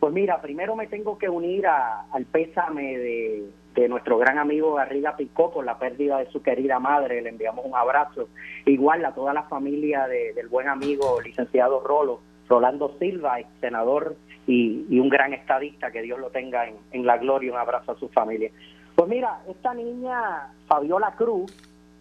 Pues 0.00 0.12
mira, 0.12 0.40
primero 0.40 0.76
me 0.76 0.86
tengo 0.86 1.18
que 1.18 1.28
unir 1.28 1.66
al 1.66 2.24
pésame 2.30 2.98
de, 2.98 3.88
nuestro 3.88 4.18
gran 4.18 4.38
amigo 4.38 4.74
Garriga 4.74 5.16
Picó 5.16 5.52
por 5.52 5.64
la 5.64 5.78
pérdida 5.78 6.18
de 6.18 6.26
su 6.30 6.42
querida 6.42 6.80
madre. 6.80 7.22
Le 7.22 7.28
enviamos 7.28 7.64
un 7.64 7.76
abrazo. 7.76 8.28
Igual 8.66 9.04
a 9.04 9.14
toda 9.14 9.32
la 9.32 9.44
familia 9.44 10.08
del 10.08 10.48
buen 10.48 10.68
amigo 10.68 11.20
licenciado 11.20 11.80
Rolo, 11.80 12.20
Rolando 12.48 12.96
Silva, 12.98 13.38
ex 13.38 13.48
senador 13.60 14.16
y, 14.46 14.98
un 14.98 15.08
gran 15.08 15.32
estadista, 15.32 15.92
que 15.92 16.02
Dios 16.02 16.18
lo 16.18 16.30
tenga 16.30 16.66
en, 16.66 16.76
en 16.90 17.06
la 17.06 17.18
gloria. 17.18 17.52
Un 17.52 17.58
abrazo 17.58 17.92
a 17.92 17.98
su 17.98 18.08
familia. 18.08 18.50
Pues 18.96 19.08
mira, 19.08 19.42
esta 19.48 19.74
niña, 19.74 20.52
Fabiola 20.66 21.14
Cruz, 21.16 21.52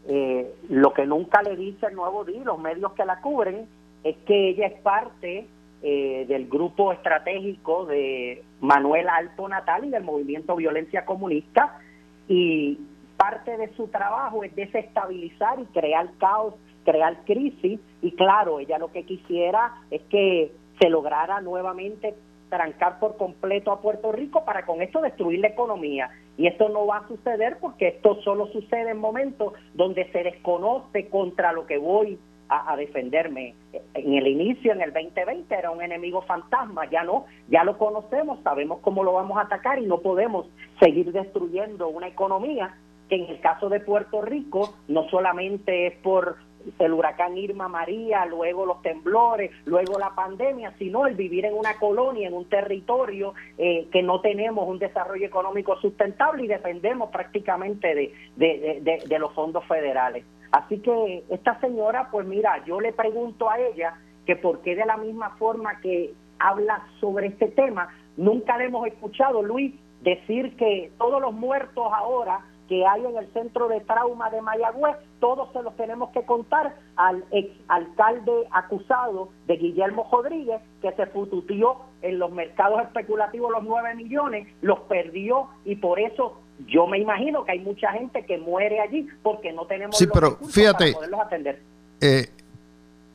eh, 0.07 0.55
lo 0.69 0.93
que 0.93 1.05
nunca 1.05 1.43
le 1.43 1.55
dice 1.55 1.88
el 1.88 1.95
nuevo 1.95 2.23
día, 2.23 2.41
los 2.43 2.60
medios 2.60 2.93
que 2.93 3.05
la 3.05 3.21
cubren, 3.21 3.67
es 4.03 4.15
que 4.25 4.49
ella 4.49 4.67
es 4.67 4.81
parte 4.81 5.47
eh, 5.84 6.26
del 6.28 6.48
grupo 6.48 6.92
estratégico 6.92 7.86
de 7.86 8.44
Manuel 8.62 9.08
Alto 9.10 9.48
Natal 9.48 9.86
y 9.86 9.90
del 9.90 10.04
movimiento 10.04 10.56
Violencia 10.56 11.06
Comunista 11.06 11.80
y 12.28 12.80
parte 13.16 13.58
de 13.58 13.74
su 13.76 13.88
trabajo 13.88 14.44
es 14.44 14.56
desestabilizar 14.56 15.60
y 15.60 15.66
crear 15.66 16.10
caos, 16.18 16.56
crear 16.84 17.24
crisis 17.26 17.80
y 18.02 18.12
claro, 18.13 18.60
ella 18.60 18.78
lo 18.78 18.92
que 18.92 19.04
quisiera 19.04 19.82
es 19.92 20.02
que 20.04 20.52
se 20.80 20.90
lograra 20.90 21.42
nuevamente 21.42 22.16
trancar 22.50 23.00
por 23.00 23.18
completo 23.18 23.72
a 23.72 23.82
Puerto 23.82 24.12
Rico 24.12 24.46
para 24.46 24.66
con 24.66 24.82
esto 24.82 25.02
destruir 25.02 25.42
la 25.42 25.50
economía. 25.50 26.10
Y 26.38 26.48
esto 26.48 26.70
no 26.70 26.86
va 26.86 26.98
a 26.98 27.08
suceder 27.08 27.58
porque 27.60 27.90
esto 27.90 28.22
solo 28.22 28.48
sucede 28.48 28.92
en 28.92 29.00
momentos 29.00 29.54
donde 29.74 30.10
se 30.12 30.24
desconoce 30.24 31.10
contra 31.10 31.52
lo 31.52 31.66
que 31.66 31.78
voy 31.78 32.18
a, 32.49 32.75
defenderme. 32.75 33.55
En 33.93 34.13
el 34.13 34.27
inicio, 34.27 34.71
en 34.71 34.81
el 34.81 34.93
2020, 34.93 35.53
era 35.53 35.71
un 35.71 35.81
enemigo 35.81 36.21
fantasma, 36.21 36.89
ya 36.89 37.03
no, 37.03 37.25
ya 37.49 37.63
lo 37.63 37.77
conocemos, 37.77 38.39
sabemos 38.43 38.79
cómo 38.81 39.03
lo 39.03 39.13
vamos 39.13 39.38
a 39.38 39.41
atacar 39.41 39.79
y 39.79 39.86
no 39.86 39.99
podemos 39.99 40.47
seguir 40.79 41.12
destruyendo 41.12 41.88
una 41.89 42.07
economía 42.07 42.75
que 43.10 43.15
en 43.15 43.29
el 43.29 43.39
caso 43.39 43.69
de 43.69 43.79
Puerto 43.79 44.21
Rico 44.21 44.73
no 44.88 45.10
solamente 45.10 45.88
es 45.88 45.97
por 45.99 46.38
el 46.80 46.93
huracán 46.93 47.38
Irma 47.38 47.67
María, 47.67 48.25
luego 48.25 48.65
los 48.65 48.82
temblores, 48.82 49.51
luego 49.65 49.97
la 49.99 50.13
pandemia, 50.15 50.73
sino 50.77 51.08
el 51.08 51.15
vivir 51.15 51.45
en 51.45 51.53
una 51.53 51.77
colonia, 51.80 52.27
en 52.27 52.34
un 52.34 52.45
territorio 52.49 53.34
eh, 53.58 53.88
que 53.91 54.03
no 54.03 54.21
tenemos 54.21 54.67
un 54.67 54.80
desarrollo 54.80 55.25
económico 55.25 55.80
sustentable 55.80 56.43
y 56.43 56.47
dependemos 56.47 57.10
prácticamente 57.10 57.95
de, 57.95 58.13
de, 58.36 59.03
de, 59.06 59.19
los 59.19 59.34
fondos 59.34 59.65
federales. 59.65 60.25
Así 60.51 60.80
que 60.80 61.23
esta 61.30 61.60
señora, 61.60 62.10
pues 62.12 62.25
mira, 62.25 62.63
yo 62.65 62.80
le 62.80 62.93
pregunto 62.93 63.49
a 63.49 63.60
ella 63.60 63.95
que 64.25 64.36
por 64.36 64.62
qué 64.62 64.75
de 64.75 64.86
la 64.86 64.97
misma 64.97 65.32
forma 65.38 65.80
que 65.82 66.13
habla 66.39 66.88
sobre 66.99 67.27
este 67.27 67.47
tema, 67.47 67.89
nunca 68.15 68.58
le 68.58 68.65
hemos 68.65 68.88
escuchado, 68.88 69.41
Luis, 69.41 69.73
decir 70.01 70.56
que 70.58 70.91
todos 70.97 71.21
los 71.21 71.34
muertos 71.34 71.88
ahora 71.91 72.41
que 72.67 72.86
hay 72.86 73.06
en 73.06 73.17
el 73.17 73.32
centro 73.34 73.67
de 73.67 73.82
trauma 73.82 74.30
de 74.30 74.41
Mayagüez, 74.41 74.97
todos 75.19 75.51
se 75.53 75.62
los 75.62 75.75
tenemos 75.75 76.10
que 76.12 76.25
contar 76.25 76.75
al 76.95 77.23
ex 77.32 77.49
alcalde 77.67 78.47
acusado 78.51 79.30
de 79.47 79.56
Guillermo 79.56 80.08
Rodríguez, 80.12 80.62
que 80.82 80.91
se 80.93 81.06
fututió 81.08 81.77
en 82.01 82.19
los 82.19 82.32
mercados 82.32 82.82
especulativos 82.82 83.51
los 83.51 83.63
9 83.63 83.95
millones, 83.95 84.47
los 84.62 84.80
perdió 84.82 85.47
y 85.65 85.75
por 85.75 85.99
eso 85.99 86.39
yo 86.67 86.88
me 86.88 86.99
imagino 86.99 87.45
que 87.45 87.51
hay 87.51 87.60
mucha 87.60 87.91
gente 87.91 88.25
que 88.25 88.38
muere 88.38 88.80
allí 88.80 89.08
porque 89.23 89.53
no 89.53 89.65
tenemos 89.65 89.97
sí, 89.97 90.08
pero 90.12 90.38
fíjate, 90.38 90.93
para 90.93 90.95
poderlos 90.95 91.19
atender. 91.21 91.62
Eh, 92.01 92.27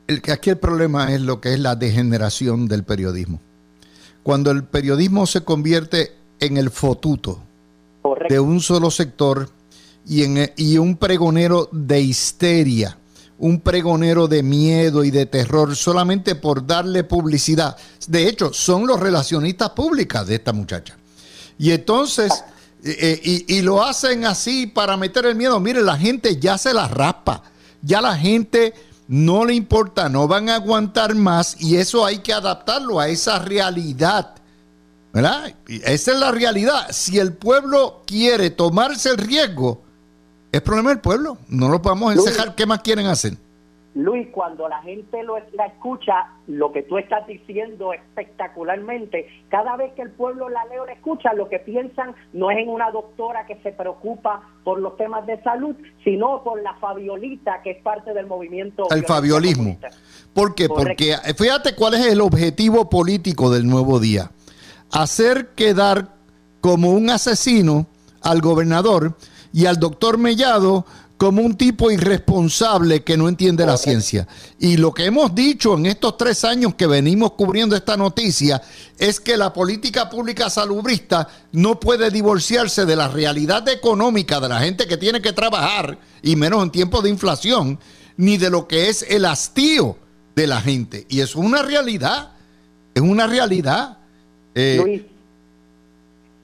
el, 0.07 0.21
aquí 0.31 0.49
el 0.49 0.57
problema 0.57 1.13
es 1.13 1.21
lo 1.21 1.41
que 1.41 1.53
es 1.53 1.59
la 1.59 1.75
degeneración 1.75 2.67
del 2.67 2.83
periodismo. 2.83 3.39
Cuando 4.23 4.51
el 4.51 4.63
periodismo 4.63 5.25
se 5.25 5.43
convierte 5.43 6.11
en 6.39 6.57
el 6.57 6.69
fotuto, 6.69 7.39
de 8.29 8.39
un 8.39 8.61
solo 8.61 8.91
sector 8.91 9.49
y, 10.05 10.23
en, 10.23 10.51
y 10.57 10.77
un 10.77 10.97
pregonero 10.97 11.69
de 11.71 12.01
histeria, 12.01 12.97
un 13.37 13.61
pregonero 13.61 14.27
de 14.27 14.43
miedo 14.43 15.03
y 15.03 15.11
de 15.11 15.25
terror 15.25 15.75
solamente 15.75 16.35
por 16.35 16.65
darle 16.65 17.03
publicidad. 17.03 17.75
De 18.07 18.27
hecho, 18.27 18.53
son 18.53 18.87
los 18.87 18.99
relacionistas 18.99 19.71
públicas 19.71 20.27
de 20.27 20.35
esta 20.35 20.53
muchacha. 20.53 20.97
Y 21.57 21.71
entonces, 21.71 22.31
eh, 22.83 23.21
eh, 23.23 23.45
y, 23.47 23.61
lo 23.61 23.83
hacen 23.83 24.25
así 24.25 24.67
para 24.67 24.97
meter 24.97 25.25
el 25.25 25.35
miedo. 25.35 25.59
Mire, 25.59 25.81
la 25.81 25.97
gente 25.97 26.37
ya 26.37 26.57
se 26.57 26.73
la 26.73 26.87
raspa. 26.87 27.43
Ya 27.81 28.01
la 28.01 28.17
gente 28.17 28.73
no 29.07 29.45
le 29.45 29.53
importa, 29.53 30.09
no 30.09 30.27
van 30.27 30.49
a 30.49 30.55
aguantar 30.55 31.13
más 31.15 31.57
y 31.59 31.75
eso 31.75 32.05
hay 32.05 32.19
que 32.19 32.33
adaptarlo 32.33 32.99
a 32.99 33.09
esa 33.09 33.39
realidad. 33.39 34.35
¿Verdad? 35.13 35.53
Esa 35.67 36.11
es 36.11 36.19
la 36.19 36.31
realidad. 36.31 36.87
Si 36.89 37.19
el 37.19 37.33
pueblo 37.33 38.01
quiere 38.07 38.49
tomarse 38.49 39.09
el 39.09 39.19
riesgo, 39.19 39.81
es 40.51 40.61
problema 40.61 40.89
del 40.89 41.01
pueblo. 41.01 41.37
No 41.49 41.69
lo 41.69 41.83
podemos 41.83 42.15
encejar. 42.15 42.55
¿Qué 42.55 42.65
más 42.65 42.81
quieren 42.81 43.05
hacer? 43.05 43.33
Luis, 43.93 44.27
cuando 44.31 44.67
la 44.67 44.81
gente 44.81 45.21
lo, 45.21 45.35
la 45.53 45.67
escucha, 45.67 46.31
lo 46.47 46.71
que 46.71 46.81
tú 46.81 46.97
estás 46.97 47.27
diciendo 47.27 47.93
espectacularmente, 47.93 49.27
cada 49.49 49.77
vez 49.77 49.93
que 49.93 50.01
el 50.01 50.09
pueblo 50.09 50.49
la 50.49 50.65
leo 50.65 50.83
la 50.87 50.93
escucha, 50.93 51.31
lo 51.33 51.47
que 51.47 51.59
piensan 51.59 52.15
no 52.33 52.49
es 52.49 52.57
en 52.57 52.69
una 52.69 52.89
doctora 52.89 53.45
que 53.45 53.61
se 53.61 53.71
preocupa 53.71 54.41
por 54.63 54.79
los 54.79 54.97
temas 54.97 55.27
de 55.27 55.39
salud, 55.43 55.75
sino 56.03 56.43
por 56.43 56.59
la 56.63 56.73
Fabiolita, 56.77 57.61
que 57.61 57.69
es 57.69 57.83
parte 57.83 58.15
del 58.15 58.25
movimiento. 58.25 58.87
El 58.89 59.05
fabiolismo. 59.05 59.77
¿Por 60.33 60.55
qué? 60.55 60.67
Porque 60.67 61.15
fíjate 61.37 61.75
cuál 61.75 61.93
es 61.93 62.07
el 62.07 62.21
objetivo 62.21 62.89
político 62.89 63.51
del 63.51 63.67
nuevo 63.67 63.99
día 63.99 64.31
hacer 64.93 65.49
quedar 65.55 66.15
como 66.61 66.91
un 66.91 67.09
asesino 67.09 67.87
al 68.21 68.41
gobernador 68.41 69.17
y 69.51 69.65
al 69.65 69.77
doctor 69.79 70.17
Mellado 70.17 70.85
como 71.17 71.41
un 71.41 71.55
tipo 71.55 71.89
irresponsable 71.89 73.03
que 73.03 73.17
no 73.17 73.27
entiende 73.27 73.65
la 73.65 73.77
ciencia. 73.77 74.27
Y 74.59 74.77
lo 74.77 74.93
que 74.93 75.05
hemos 75.05 75.33
dicho 75.33 75.75
en 75.75 75.85
estos 75.85 76.17
tres 76.17 76.43
años 76.43 76.75
que 76.75 76.85
venimos 76.85 77.31
cubriendo 77.33 77.75
esta 77.75 77.97
noticia 77.97 78.61
es 78.97 79.19
que 79.19 79.37
la 79.37 79.51
política 79.51 80.09
pública 80.09 80.49
salubrista 80.49 81.27
no 81.51 81.79
puede 81.79 82.11
divorciarse 82.11 82.85
de 82.85 82.95
la 82.95 83.07
realidad 83.07 83.67
económica 83.69 84.39
de 84.39 84.49
la 84.49 84.59
gente 84.59 84.87
que 84.87 84.97
tiene 84.97 85.21
que 85.21 85.33
trabajar, 85.33 85.97
y 86.21 86.35
menos 86.35 86.61
en 86.61 86.71
tiempos 86.71 87.03
de 87.03 87.09
inflación, 87.09 87.79
ni 88.17 88.37
de 88.37 88.49
lo 88.49 88.67
que 88.67 88.89
es 88.89 89.03
el 89.09 89.25
hastío 89.25 89.97
de 90.35 90.47
la 90.47 90.61
gente. 90.61 91.07
Y 91.09 91.21
eso 91.21 91.39
es 91.39 91.45
una 91.45 91.61
realidad, 91.61 92.33
es 92.93 93.01
una 93.01 93.27
realidad. 93.27 94.02
Eh, 94.55 94.77
Luis, 94.77 95.01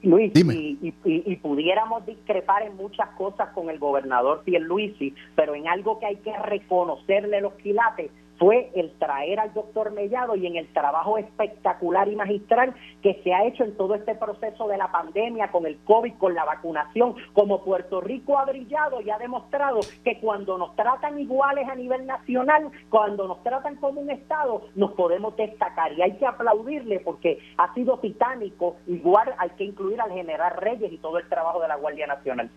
Luis 0.02 0.32
y, 0.34 1.36
pudiéramos 1.36 2.06
discrepar 2.06 2.62
en 2.62 2.76
muchas 2.76 3.08
cosas 3.10 3.50
con 3.50 3.70
el 3.70 3.78
gobernador 3.78 4.42
Pierluisi, 4.44 5.14
pero 5.36 5.54
en 5.54 5.68
algo 5.68 5.98
que 5.98 6.06
hay 6.06 6.16
que 6.16 6.36
reconocerle 6.38 7.40
los 7.40 7.54
quilates 7.54 8.10
fue 8.40 8.70
el 8.74 8.90
traer 8.98 9.38
al 9.38 9.52
doctor 9.52 9.92
Mellado 9.92 10.34
y 10.34 10.46
en 10.46 10.56
el 10.56 10.66
trabajo 10.72 11.18
espectacular 11.18 12.08
y 12.08 12.16
magistral 12.16 12.74
que 13.02 13.20
se 13.22 13.34
ha 13.34 13.44
hecho 13.44 13.64
en 13.64 13.76
todo 13.76 13.94
este 13.94 14.14
proceso 14.14 14.66
de 14.66 14.78
la 14.78 14.90
pandemia, 14.90 15.52
con 15.52 15.66
el 15.66 15.76
COVID, 15.84 16.14
con 16.14 16.34
la 16.34 16.46
vacunación, 16.46 17.16
como 17.34 17.62
Puerto 17.62 18.00
Rico 18.00 18.38
ha 18.38 18.46
brillado 18.46 19.02
y 19.02 19.10
ha 19.10 19.18
demostrado 19.18 19.80
que 20.02 20.18
cuando 20.20 20.56
nos 20.56 20.74
tratan 20.74 21.20
iguales 21.20 21.68
a 21.68 21.74
nivel 21.74 22.06
nacional, 22.06 22.70
cuando 22.88 23.28
nos 23.28 23.42
tratan 23.42 23.76
como 23.76 24.00
un 24.00 24.10
Estado, 24.10 24.62
nos 24.74 24.92
podemos 24.92 25.36
destacar 25.36 25.92
y 25.92 26.00
hay 26.00 26.16
que 26.16 26.24
aplaudirle 26.24 27.00
porque 27.00 27.40
ha 27.58 27.74
sido 27.74 27.98
titánico, 27.98 28.76
igual 28.86 29.34
hay 29.36 29.50
que 29.50 29.64
incluir 29.64 30.00
al 30.00 30.12
general 30.12 30.56
Reyes 30.56 30.90
y 30.90 30.96
todo 30.96 31.18
el 31.18 31.28
trabajo 31.28 31.60
de 31.60 31.68
la 31.68 31.76
Guardia 31.76 32.06
Nacional. 32.06 32.48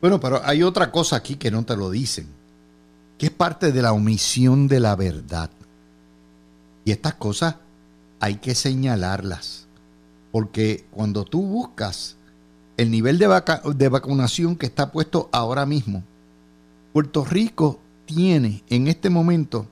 Bueno, 0.00 0.20
pero 0.20 0.38
hay 0.44 0.62
otra 0.62 0.92
cosa 0.92 1.16
aquí 1.16 1.36
que 1.36 1.50
no 1.50 1.64
te 1.64 1.76
lo 1.76 1.90
dicen 1.90 2.43
que 3.24 3.28
es 3.28 3.34
parte 3.34 3.72
de 3.72 3.80
la 3.80 3.94
omisión 3.94 4.68
de 4.68 4.80
la 4.80 4.94
verdad. 4.96 5.48
Y 6.84 6.90
estas 6.90 7.14
cosas 7.14 7.54
hay 8.20 8.34
que 8.34 8.54
señalarlas, 8.54 9.66
porque 10.30 10.84
cuando 10.90 11.24
tú 11.24 11.40
buscas 11.40 12.18
el 12.76 12.90
nivel 12.90 13.16
de, 13.16 13.42
de 13.76 13.88
vacunación 13.88 14.56
que 14.56 14.66
está 14.66 14.92
puesto 14.92 15.30
ahora 15.32 15.64
mismo, 15.64 16.04
Puerto 16.92 17.24
Rico 17.24 17.80
tiene 18.04 18.62
en 18.68 18.88
este 18.88 19.08
momento 19.08 19.64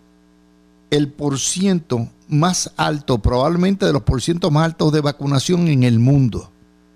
el 0.88 1.12
porciento 1.12 2.09
más 2.29 2.73
alto, 2.79 3.19
probablemente 3.19 3.85
de 3.85 3.93
los 3.93 4.01
porcientos 4.01 4.51
más 4.51 4.65
altos 4.65 4.95
de 4.95 5.03
vacunación 5.03 5.69
en 5.69 5.83
el 5.83 5.99
mundo. 5.99 6.51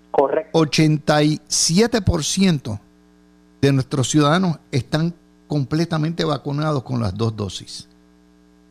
Correcto. 0.09 0.59
87% 0.59 2.79
de 3.61 3.71
nuestros 3.71 4.09
ciudadanos 4.09 4.57
están 4.71 5.13
completamente 5.47 6.23
vacunados 6.23 6.83
con 6.83 6.99
las 7.01 7.15
dos 7.15 7.35
dosis. 7.35 7.87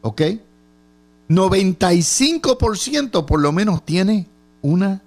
¿Ok? 0.02 0.22
95% 1.28 3.24
por 3.24 3.40
lo 3.40 3.52
menos 3.52 3.84
tiene 3.84 4.26
una 4.62 5.02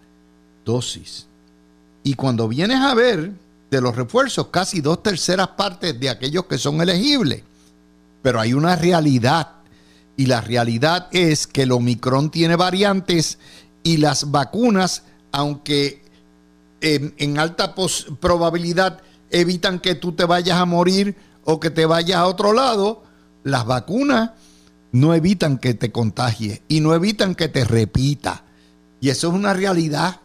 dosis. 0.66 1.28
Y 2.04 2.14
cuando 2.16 2.48
vienes 2.48 2.80
a 2.80 2.94
ver 2.94 3.32
de 3.70 3.82
los 3.82 3.96
refuerzos, 3.96 4.48
casi 4.48 4.82
dos 4.82 5.04
terceras 5.04 5.50
partes 5.50 6.00
de 6.00 6.10
aquellos 6.10 6.46
que 6.46 6.58
son 6.58 6.82
elegibles. 6.82 7.44
Pero 8.22 8.40
hay 8.40 8.54
una 8.54 8.76
realidad. 8.76 9.52
Y 10.18 10.26
la 10.26 10.42
realidad 10.42 11.08
es 11.12 11.48
que 11.48 11.64
el 11.64 11.72
Omicron 11.72 12.30
tiene 12.30 12.56
variantes 12.56 13.38
y 13.84 13.98
las 13.98 14.32
vacunas, 14.32 15.04
aunque 15.32 16.04
en, 16.82 17.14
en 17.18 17.40
alta 17.40 17.74
probabilidad 18.20 19.02
evitan 19.30 19.80
que 19.80 19.96
tú 19.96 20.12
te 20.12 20.26
vayas 20.26 20.58
a 20.58 20.66
morir 20.66 21.16
o 21.52 21.60
que 21.60 21.72
te 21.72 21.88
vayas 21.88 22.18
a 22.18 22.28
otro 22.28 22.54
lado, 22.54 23.02
las 23.44 23.66
vacunas 23.66 24.34
no 24.92 25.16
evitan 25.16 25.58
que 25.58 25.74
te 25.74 25.92
contagies 25.92 26.62
y 26.68 26.80
no 26.80 26.94
evitan 26.94 27.34
que 27.34 27.48
te 27.48 27.66
repita. 27.66 28.44
Y 29.02 29.10
eso 29.10 29.30
es 29.30 29.34
una 29.34 29.56
realidad. 29.56 30.22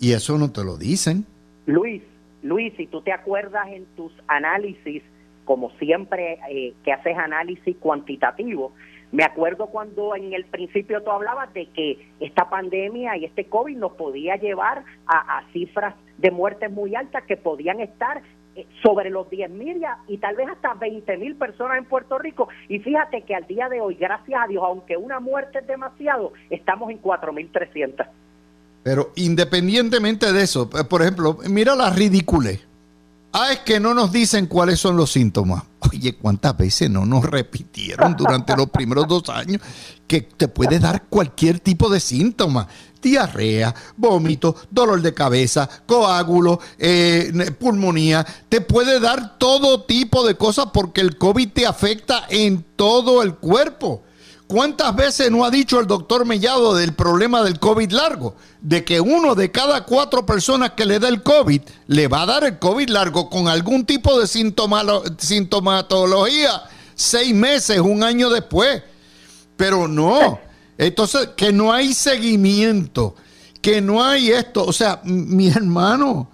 Y 0.00 0.12
eso 0.12 0.38
no 0.38 0.50
te 0.50 0.64
lo 0.64 0.78
dicen. 0.78 1.26
Luis, 1.66 2.02
Luis, 2.42 2.72
si 2.78 2.86
tú 2.86 3.02
te 3.02 3.12
acuerdas 3.12 3.68
en 3.68 3.84
tus 3.94 4.10
análisis, 4.26 5.02
como 5.44 5.70
siempre 5.72 6.38
eh, 6.50 6.72
que 6.82 6.92
haces 6.92 7.18
análisis 7.18 7.76
cuantitativo, 7.76 8.72
me 9.12 9.24
acuerdo 9.24 9.66
cuando 9.66 10.16
en 10.16 10.32
el 10.32 10.46
principio 10.46 11.02
tú 11.02 11.10
hablabas 11.10 11.52
de 11.52 11.66
que 11.66 12.08
esta 12.20 12.48
pandemia 12.48 13.18
y 13.18 13.26
este 13.26 13.44
COVID 13.44 13.76
nos 13.76 13.92
podía 13.92 14.36
llevar 14.36 14.84
a, 15.06 15.38
a 15.38 15.52
cifras 15.52 15.94
de 16.16 16.30
muertes 16.30 16.70
muy 16.70 16.94
altas 16.94 17.24
que 17.24 17.36
podían 17.36 17.80
estar 17.80 18.22
sobre 18.82 19.10
los 19.10 19.28
10 19.30 19.50
mil 19.50 19.82
y 20.08 20.18
tal 20.18 20.36
vez 20.36 20.48
hasta 20.48 20.74
20 20.74 21.16
mil 21.18 21.36
personas 21.36 21.78
en 21.78 21.84
Puerto 21.84 22.18
Rico. 22.18 22.48
Y 22.68 22.78
fíjate 22.80 23.22
que 23.22 23.34
al 23.34 23.46
día 23.46 23.68
de 23.68 23.80
hoy, 23.80 23.94
gracias 23.94 24.40
a 24.42 24.46
Dios, 24.46 24.62
aunque 24.64 24.96
una 24.96 25.20
muerte 25.20 25.58
es 25.60 25.66
demasiado, 25.66 26.32
estamos 26.50 26.90
en 26.90 27.00
4.300. 27.02 28.06
Pero 28.82 29.12
independientemente 29.16 30.32
de 30.32 30.42
eso, 30.42 30.70
eh, 30.78 30.84
por 30.88 31.02
ejemplo, 31.02 31.38
mira 31.48 31.74
la 31.74 31.90
ridícula. 31.90 32.50
Ah, 33.32 33.52
es 33.52 33.58
que 33.60 33.78
no 33.78 33.92
nos 33.92 34.10
dicen 34.10 34.46
cuáles 34.46 34.80
son 34.80 34.96
los 34.96 35.12
síntomas. 35.12 35.62
Oye, 35.92 36.16
¿cuántas 36.16 36.56
veces 36.56 36.90
no 36.90 37.04
nos 37.04 37.24
repitieron 37.24 38.16
durante 38.16 38.56
los 38.56 38.70
primeros 38.70 39.06
dos 39.06 39.28
años 39.28 39.60
que 40.06 40.22
te 40.22 40.48
puede 40.48 40.78
dar 40.78 41.04
cualquier 41.04 41.60
tipo 41.60 41.90
de 41.90 42.00
síntoma? 42.00 42.66
Diarrea, 43.00 43.74
vómito, 43.96 44.56
dolor 44.70 45.02
de 45.02 45.14
cabeza, 45.14 45.68
coágulo, 45.86 46.58
eh, 46.78 47.52
pulmonía. 47.58 48.26
Te 48.48 48.60
puede 48.60 48.98
dar 48.98 49.38
todo 49.38 49.84
tipo 49.84 50.26
de 50.26 50.34
cosas 50.34 50.66
porque 50.72 51.00
el 51.00 51.16
COVID 51.16 51.50
te 51.52 51.66
afecta 51.66 52.24
en 52.28 52.64
todo 52.76 53.22
el 53.22 53.34
cuerpo. 53.36 54.02
¿Cuántas 54.48 54.96
veces 54.96 55.30
no 55.30 55.44
ha 55.44 55.50
dicho 55.50 55.78
el 55.78 55.86
doctor 55.86 56.24
Mellado 56.24 56.74
del 56.74 56.94
problema 56.94 57.42
del 57.42 57.58
COVID 57.58 57.92
largo? 57.92 58.34
De 58.62 58.82
que 58.82 58.98
uno 58.98 59.34
de 59.34 59.50
cada 59.50 59.84
cuatro 59.84 60.24
personas 60.24 60.70
que 60.70 60.86
le 60.86 60.98
da 60.98 61.08
el 61.08 61.22
COVID 61.22 61.60
le 61.86 62.08
va 62.08 62.22
a 62.22 62.26
dar 62.26 62.44
el 62.44 62.58
COVID 62.58 62.88
largo 62.88 63.28
con 63.28 63.46
algún 63.46 63.84
tipo 63.84 64.18
de 64.18 64.26
sintomatología 64.26 66.62
seis 66.94 67.34
meses, 67.34 67.78
un 67.78 68.02
año 68.02 68.30
después. 68.30 68.82
Pero 69.58 69.86
no. 69.86 70.40
Entonces, 70.78 71.28
que 71.36 71.52
no 71.52 71.70
hay 71.70 71.92
seguimiento, 71.92 73.16
que 73.60 73.82
no 73.82 74.02
hay 74.02 74.30
esto. 74.30 74.64
O 74.64 74.72
sea, 74.72 75.02
mi 75.04 75.48
hermano, 75.48 76.30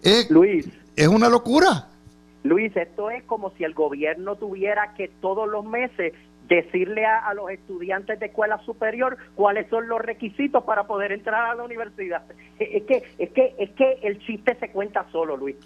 es, 0.00 0.30
Luis, 0.30 0.66
es 0.96 1.08
una 1.08 1.28
locura. 1.28 1.88
Luis, 2.42 2.74
esto 2.74 3.10
es 3.10 3.22
como 3.24 3.52
si 3.58 3.64
el 3.64 3.74
gobierno 3.74 4.36
tuviera 4.36 4.94
que 4.94 5.08
todos 5.20 5.46
los 5.46 5.66
meses 5.66 6.14
decirle 6.54 7.06
a, 7.06 7.32
los 7.34 7.50
estudiantes 7.50 8.18
de 8.18 8.26
escuela 8.26 8.60
superior 8.64 9.16
cuáles 9.34 9.68
son 9.70 9.88
los 9.88 10.00
requisitos 10.00 10.64
para 10.64 10.86
poder 10.86 11.12
entrar 11.12 11.50
a 11.50 11.54
la 11.54 11.62
universidad. 11.62 12.22
Es 12.58 12.82
que, 12.84 13.04
es 13.18 13.30
que, 13.30 13.54
es 13.58 13.70
que 13.70 14.00
el 14.02 14.18
chiste 14.26 14.56
se 14.58 14.70
cuenta 14.70 15.06
solo, 15.12 15.36
Luis. 15.36 15.56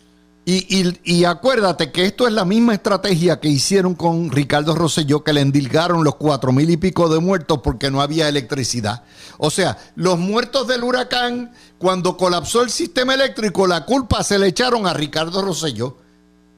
Y, 0.46 0.98
y, 1.04 1.24
acuérdate 1.24 1.90
que 1.90 2.04
esto 2.04 2.26
es 2.28 2.34
la 2.34 2.44
misma 2.44 2.74
estrategia 2.74 3.40
que 3.40 3.48
hicieron 3.48 3.94
con 3.94 4.30
Ricardo 4.30 4.74
Rosselló, 4.74 5.24
que 5.24 5.32
le 5.32 5.40
endilgaron 5.40 6.04
los 6.04 6.16
cuatro 6.16 6.52
mil 6.52 6.68
y 6.68 6.76
pico 6.76 7.08
de 7.08 7.18
muertos 7.18 7.60
porque 7.64 7.90
no 7.90 8.02
había 8.02 8.28
electricidad. 8.28 9.04
O 9.38 9.50
sea, 9.50 9.78
los 9.96 10.18
muertos 10.18 10.68
del 10.68 10.84
huracán, 10.84 11.52
cuando 11.78 12.18
colapsó 12.18 12.60
el 12.60 12.68
sistema 12.68 13.14
eléctrico, 13.14 13.66
la 13.66 13.86
culpa 13.86 14.22
se 14.22 14.38
le 14.38 14.48
echaron 14.48 14.86
a 14.86 14.92
Ricardo 14.92 15.40
Rosselló. 15.40 15.96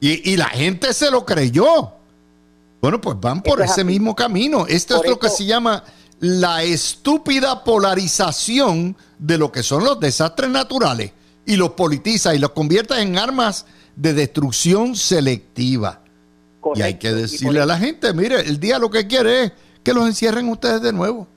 Y, 0.01 0.33
y 0.33 0.35
la 0.35 0.49
gente 0.49 0.91
se 0.91 1.09
lo 1.09 1.25
creyó. 1.25 1.96
Bueno, 2.87 3.01
pues 3.01 3.19
van 3.19 3.43
por 3.43 3.61
ese 3.61 3.83
mismo 3.83 4.15
camino. 4.15 4.65
Esto 4.65 5.03
es 5.03 5.09
lo 5.09 5.19
que 5.19 5.27
se 5.27 5.43
llama 5.43 5.83
la 6.21 6.63
estúpida 6.63 7.65
polarización 7.65 8.95
de 9.19 9.37
lo 9.37 9.51
que 9.51 9.61
son 9.61 9.83
los 9.83 9.99
desastres 9.99 10.49
naturales 10.49 11.11
y 11.45 11.57
los 11.57 11.71
politiza 11.71 12.33
y 12.33 12.39
los 12.39 12.51
convierte 12.51 12.97
en 13.01 13.17
armas 13.17 13.65
de 13.97 14.13
destrucción 14.13 14.95
selectiva. 14.95 16.01
Y 16.75 16.81
hay 16.81 16.93
que 16.93 17.11
decirle 17.11 17.59
a 17.59 17.65
la 17.65 17.77
gente, 17.77 18.13
mire, 18.13 18.39
el 18.39 18.57
día 18.57 18.79
lo 18.79 18.89
que 18.89 19.05
quiere 19.05 19.43
es 19.43 19.51
que 19.83 19.93
los 19.93 20.07
encierren 20.07 20.47
ustedes 20.47 20.81
de 20.81 20.93
nuevo 20.93 21.27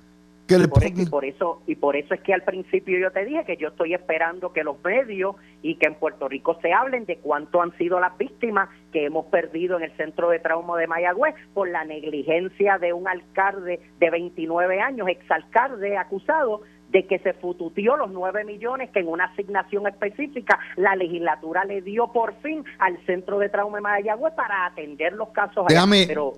y, 0.58 1.06
por, 1.06 1.24
eso 1.24 1.62
y 1.66 1.74
por 1.76 1.96
eso 1.96 2.14
es 2.14 2.20
que 2.20 2.34
al 2.34 2.42
principio 2.42 2.98
yo 2.98 3.10
te 3.10 3.24
dije 3.24 3.44
que 3.44 3.56
yo 3.56 3.68
estoy 3.68 3.94
esperando 3.94 4.52
que 4.52 4.64
los 4.64 4.82
medios 4.82 5.36
y 5.62 5.76
que 5.76 5.86
en 5.86 5.94
Puerto 5.94 6.28
Rico 6.28 6.58
se 6.60 6.72
hablen 6.72 7.04
de 7.04 7.18
cuánto 7.18 7.62
han 7.62 7.76
sido 7.76 8.00
las 8.00 8.16
víctimas 8.18 8.68
que 8.92 9.06
hemos 9.06 9.26
perdido 9.26 9.76
en 9.76 9.84
el 9.84 9.96
centro 9.96 10.30
de 10.30 10.38
trauma 10.40 10.76
de 10.78 10.86
Mayagüez 10.86 11.34
por 11.54 11.68
la 11.68 11.84
negligencia 11.84 12.78
de 12.78 12.92
un 12.92 13.06
alcalde 13.06 13.80
de 13.98 14.10
29 14.10 14.80
años, 14.80 15.08
exalcalde 15.08 15.96
acusado 15.96 16.62
de 16.90 17.06
que 17.06 17.18
se 17.20 17.34
fututió 17.34 17.96
los 17.96 18.10
9 18.10 18.44
millones 18.44 18.90
que 18.90 19.00
en 19.00 19.08
una 19.08 19.26
asignación 19.26 19.86
específica 19.86 20.58
la 20.76 20.96
legislatura 20.96 21.64
le 21.64 21.82
dio 21.82 22.08
por 22.12 22.34
fin 22.42 22.64
al 22.78 22.98
centro 23.06 23.38
de 23.38 23.48
trauma 23.48 23.78
de 23.78 23.82
Mayagüez 23.82 24.34
para 24.34 24.66
atender 24.66 25.12
los 25.12 25.28
casos. 25.28 25.66
Déjame, 25.68 26.04
pero 26.08 26.34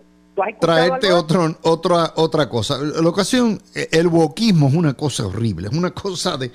traerte 0.61 1.12
otro, 1.12 1.57
otra, 1.62 2.12
otra 2.16 2.49
cosa. 2.49 2.79
La 2.79 3.09
ocasión, 3.09 3.61
el 3.75 4.07
wokismo 4.07 4.68
es 4.68 4.75
una 4.75 4.95
cosa 4.95 5.27
horrible, 5.27 5.68
es 5.71 5.77
una 5.77 5.90
cosa 5.90 6.37
de... 6.37 6.51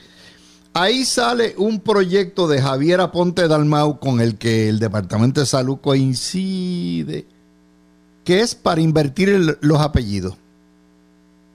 Ahí 0.74 1.06
sale 1.06 1.56
un 1.58 1.80
proyecto 1.80 2.48
de 2.48 2.62
Javier 2.62 3.02
Aponte 3.02 3.48
Dalmau 3.48 4.00
con 4.00 4.22
el 4.22 4.38
que 4.38 4.70
el 4.70 4.78
Departamento 4.78 5.40
de 5.40 5.48
Salud 5.48 5.80
coincide, 5.82 7.26
que 8.24 8.42
es 8.42 8.54
para 8.54 8.82
invertir 8.82 9.58
los 9.62 9.82
apellidos. 9.82 10.38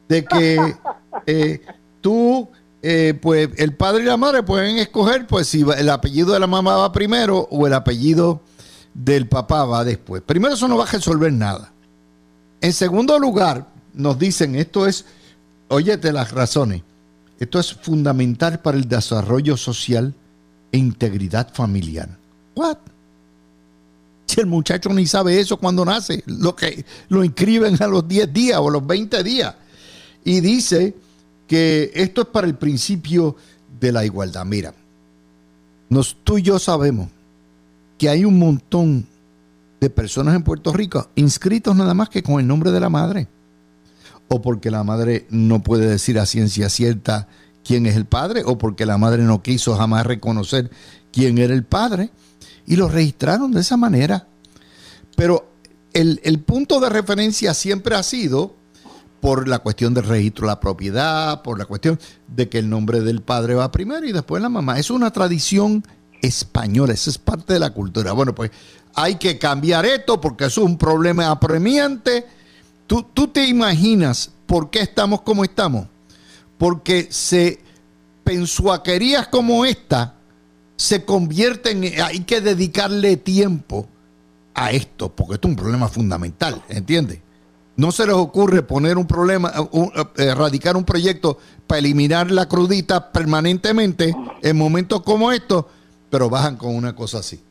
De 0.09 0.25
que 0.25 0.75
eh, 1.27 1.63
tú, 2.01 2.49
eh, 2.83 3.17
pues 3.21 3.51
el 3.59 3.77
padre 3.77 4.03
y 4.03 4.07
la 4.07 4.17
madre 4.17 4.43
pueden 4.43 4.79
escoger, 4.79 5.29
pues 5.29 5.47
si 5.47 5.61
el 5.61 5.91
apellido 5.91 6.33
de 6.33 6.41
la 6.41 6.49
mamá 6.49 6.77
va 6.77 6.91
primero 6.91 7.47
o 7.51 7.67
el 7.69 7.75
apellido 7.75 8.41
del 8.93 9.29
papá 9.29 9.65
va 9.65 9.85
después. 9.85 10.23
Primero 10.23 10.55
eso 10.55 10.67
no 10.67 10.77
va 10.77 10.85
a 10.85 10.91
resolver 10.91 11.33
nada. 11.33 11.72
En 12.62 12.72
segundo 12.72 13.18
lugar, 13.18 13.66
nos 13.92 14.18
dicen, 14.18 14.55
esto 14.55 14.87
es, 14.87 15.05
óyete 15.66 16.12
las 16.12 16.31
razones, 16.31 16.83
esto 17.40 17.59
es 17.59 17.72
fundamental 17.72 18.61
para 18.61 18.79
el 18.79 18.88
desarrollo 18.88 19.57
social 19.57 20.14
e 20.70 20.79
integridad 20.79 21.53
familiar. 21.53 22.09
What? 22.55 22.79
Si 24.27 24.40
el 24.40 24.46
muchacho 24.46 24.90
ni 24.90 25.07
sabe 25.07 25.40
eso 25.40 25.57
cuando 25.57 25.85
nace, 25.85 26.22
lo 26.27 26.55
que 26.55 26.85
lo 27.09 27.25
inscriben 27.25 27.83
a 27.83 27.88
los 27.88 28.07
10 28.07 28.33
días 28.33 28.61
o 28.61 28.70
los 28.70 28.87
20 28.87 29.25
días. 29.25 29.57
Y 30.25 30.40
dice 30.40 30.94
que 31.48 31.90
esto 31.94 32.22
es 32.22 32.29
para 32.29 32.46
el 32.46 32.55
principio 32.55 33.35
de 33.81 33.90
la 33.90 34.05
igualdad. 34.05 34.44
Mira, 34.44 34.72
nos, 35.88 36.16
tú 36.22 36.38
y 36.38 36.42
yo 36.42 36.61
sabemos 36.61 37.09
que 37.98 38.09
hay 38.09 38.25
un 38.25 38.38
montón 38.38 39.09
de 39.83 39.90
personas 39.90 40.37
en 40.37 40.45
Puerto 40.45 40.73
Rico 40.73 41.11
inscritos 41.16 41.75
nada 41.75 41.92
más 41.92 42.09
que 42.09 42.23
con 42.23 42.38
el 42.38 42.47
nombre 42.47 42.71
de 42.71 42.79
la 42.79 42.88
madre. 42.88 43.27
O 44.29 44.40
porque 44.40 44.71
la 44.71 44.85
madre 44.85 45.27
no 45.29 45.61
puede 45.64 45.88
decir 45.88 46.21
a 46.21 46.27
ciencia 46.27 46.68
cierta 46.68 47.27
quién 47.64 47.87
es 47.87 47.97
el 47.97 48.07
padre, 48.07 48.42
o 48.47 48.59
porque 48.59 48.87
la 48.87 48.97
madre 48.97 49.25
no 49.25 49.42
quiso 49.42 49.75
jamás 49.75 50.07
reconocer 50.07 50.71
quién 51.12 51.37
era 51.37 51.53
el 51.53 51.64
padre, 51.64 52.11
y 52.64 52.77
lo 52.77 52.88
registraron 52.88 53.51
de 53.51 53.61
esa 53.61 53.77
manera. 53.77 54.29
Pero 55.16 55.51
el, 55.92 56.21
el 56.23 56.38
punto 56.38 56.79
de 56.79 56.88
referencia 56.88 57.53
siempre 57.53 57.97
ha 57.97 58.05
sido 58.05 58.55
por 59.21 59.49
la 59.49 59.59
cuestión 59.59 59.95
del 59.95 60.05
registro 60.05 60.47
de 60.47 60.53
la 60.53 60.61
propiedad, 60.61 61.42
por 61.42 61.59
la 61.59 61.64
cuestión 61.64 61.99
de 62.29 62.49
que 62.49 62.59
el 62.59 62.71
nombre 62.71 63.01
del 63.01 63.21
padre 63.21 63.57
va 63.57 63.73
primero 63.73 64.07
y 64.07 64.12
después 64.12 64.40
la 64.40 64.49
mamá. 64.49 64.79
Es 64.79 64.90
una 64.90 65.11
tradición 65.11 65.85
española, 66.23 66.95
eso 66.95 67.11
es 67.11 67.19
parte 67.19 67.53
de 67.53 67.59
la 67.59 67.71
cultura. 67.71 68.13
Bueno, 68.13 68.35
pues 68.35 68.51
hay 68.95 69.17
que 69.17 69.39
cambiar 69.39 69.85
esto 69.85 70.21
porque 70.21 70.47
es 70.47 70.57
un 70.57 70.79
problema 70.79 71.31
apremiante. 71.31 72.25
¿Tú, 72.87 73.07
tú 73.13 73.29
te 73.29 73.47
imaginas 73.47 74.31
por 74.47 74.71
qué 74.71 74.81
estamos 74.81 75.21
como 75.23 75.45
estamos? 75.45 75.87
Porque 76.57 77.09
se 77.11 77.61
pensuaquerías 78.25 79.29
como 79.29 79.65
esta 79.65 80.15
se 80.77 81.05
convierten, 81.05 81.85
hay 82.03 82.21
que 82.21 82.41
dedicarle 82.41 83.17
tiempo 83.17 83.87
a 84.55 84.73
esto, 84.73 85.15
porque 85.15 85.35
esto 85.35 85.49
es 85.49 85.53
un 85.53 85.57
problema 85.57 85.89
fundamental, 85.89 86.63
¿entiendes? 86.69 87.21
no 87.77 87.93
se 87.93 88.07
les 88.07 88.15
ocurre 88.15 88.63
poner 88.63 88.99
un 88.99 89.07
problema, 89.07 89.53
eh, 89.57 90.05
erradicar 90.17 90.77
un 90.77 90.85
proyecto 90.85 91.39
para 91.67 91.79
eliminar 91.79 92.31
la 92.31 92.49
crudita 92.49 93.13
permanentemente 93.13 94.15
en 94.43 94.57
momentos 94.57 95.03
como 95.03 95.33
estos, 95.33 95.67
pero 96.12 96.29
bajan 96.29 96.57
con 96.57 96.77
una 96.77 96.94
cosa 96.94 97.20
así. 97.20 97.42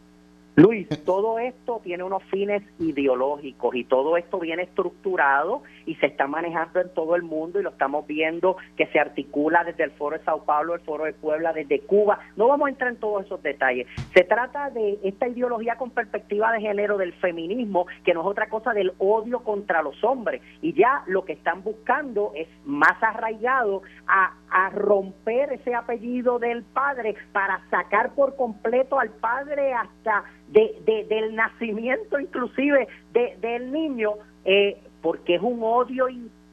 Luis, 0.56 0.88
todo 1.06 1.40
esto 1.40 1.80
tiene 1.82 2.04
unos 2.04 2.24
fines 2.24 2.62
ideológicos 2.78 3.74
y 3.74 3.86
todo 3.86 4.18
esto 4.18 4.38
viene 4.38 4.64
estructurado 4.64 5.64
y 5.86 5.96
se 5.96 6.08
está 6.08 6.28
manejando 6.28 6.82
en 6.82 6.94
todo 6.94 7.16
el 7.16 7.24
mundo 7.24 7.60
y 7.60 7.64
lo 7.64 7.70
estamos 7.70 8.06
viendo 8.06 8.58
que 8.76 8.88
se 8.88 9.00
articula 9.00 9.64
desde 9.64 9.86
el 9.86 9.92
Foro 9.92 10.18
de 10.18 10.26
Sao 10.26 10.44
Paulo, 10.44 10.76
el 10.76 10.82
Foro 10.82 11.06
de 11.06 11.14
Puebla, 11.14 11.54
desde 11.54 11.80
Cuba. 11.80 12.20
No 12.36 12.50
vamos 12.50 12.68
a 12.68 12.70
entrar 12.70 12.92
en 12.92 13.00
todos 13.00 13.26
esos 13.26 13.42
detalles. 13.42 13.88
Se 14.14 14.26
trata 14.26 14.70
de 14.70 15.00
esta 15.04 15.30
ideología 15.30 15.78
con 15.78 15.92
perspectiva 15.92 16.52
de 16.52 16.60
género 16.60 16.98
del 16.98 17.14
feminismo, 17.14 17.88
que 18.04 18.14
no 18.14 18.20
es 18.22 18.28
otra 18.28 18.50
cosa 18.50 18.74
del 18.74 18.92
odio 18.98 19.46
contra 19.46 19.82
los 19.82 20.04
hombres. 20.04 20.42
Y 20.62 20.74
ya 20.74 21.04
lo 21.08 21.24
que 21.24 21.34
están 21.34 21.64
buscando 21.64 22.34
es 22.36 22.50
más 22.66 23.02
arraigado 23.02 23.84
a, 24.06 24.34
a 24.50 24.70
romper 24.72 25.54
ese 25.54 25.74
apellido 25.74 26.40
del 26.40 26.64
padre 26.64 27.16
para 27.32 27.62
sacar 27.70 28.14
por 28.16 28.36
completo 28.36 29.00
al 29.00 29.10
padre 29.12 29.74
hasta 29.74 30.26
de, 30.52 31.06
del 31.10 31.36
nacimiento 31.36 32.20
inclusive 32.20 32.88
de, 33.14 33.38
del 33.42 33.72
niño, 33.72 34.14
eh, 34.46 34.78
porque 35.02 35.36
es 35.36 35.42
un 35.42 35.60
odio 35.64 36.08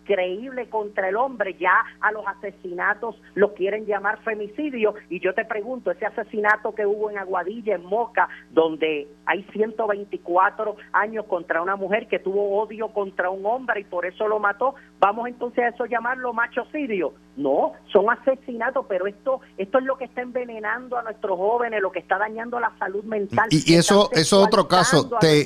increíble 0.09 0.69
contra 0.69 1.09
el 1.09 1.17
hombre, 1.17 1.57
ya 1.59 1.85
a 2.01 2.13
los 2.13 2.27
asesinatos 2.27 3.17
los 3.35 3.53
quieren 3.53 3.87
llamar 3.87 4.23
femicidio 4.23 4.95
y 5.11 5.21
yo 5.21 5.35
te 5.35 5.45
pregunto, 5.45 5.91
ese 5.91 6.07
asesinato 6.07 6.75
que 6.75 6.87
hubo 6.87 7.11
en 7.11 7.19
Aguadilla, 7.19 7.75
en 7.75 7.85
Moca, 7.85 8.29
donde 8.51 9.09
hay 9.27 9.45
124 9.53 10.77
años 10.93 11.27
contra 11.27 11.63
una 11.63 11.77
mujer 11.77 12.09
que 12.09 12.19
tuvo 12.19 12.59
odio 12.61 12.89
contra 12.89 13.31
un 13.31 13.45
hombre 13.45 13.81
y 13.81 13.85
por 13.85 14.07
eso 14.07 14.27
lo 14.29 14.39
mató, 14.39 14.75
vamos 14.99 15.29
entonces 15.29 15.65
a 15.65 15.69
eso 15.69 15.87
llamarlo 15.87 16.33
machocidio. 16.33 17.15
No, 17.37 17.75
son 17.93 18.11
asesinatos, 18.11 18.87
pero 18.89 19.07
esto 19.07 19.41
esto 19.59 19.79
es 19.79 19.85
lo 19.85 19.97
que 19.97 20.07
está 20.07 20.23
envenenando 20.23 20.97
a 20.97 21.03
nuestros 21.03 21.39
jóvenes, 21.39 21.81
lo 21.81 21.93
que 21.93 22.01
está 22.01 22.19
dañando 22.19 22.59
la 22.59 22.77
salud 22.79 23.05
mental. 23.05 23.47
Y, 23.51 23.75
eso 23.75 24.09
eso 24.13 24.41
es 24.41 24.47
otro 24.47 24.67
caso, 24.67 25.09
te, 25.21 25.45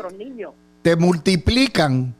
te 0.80 0.96
multiplican 0.96 2.14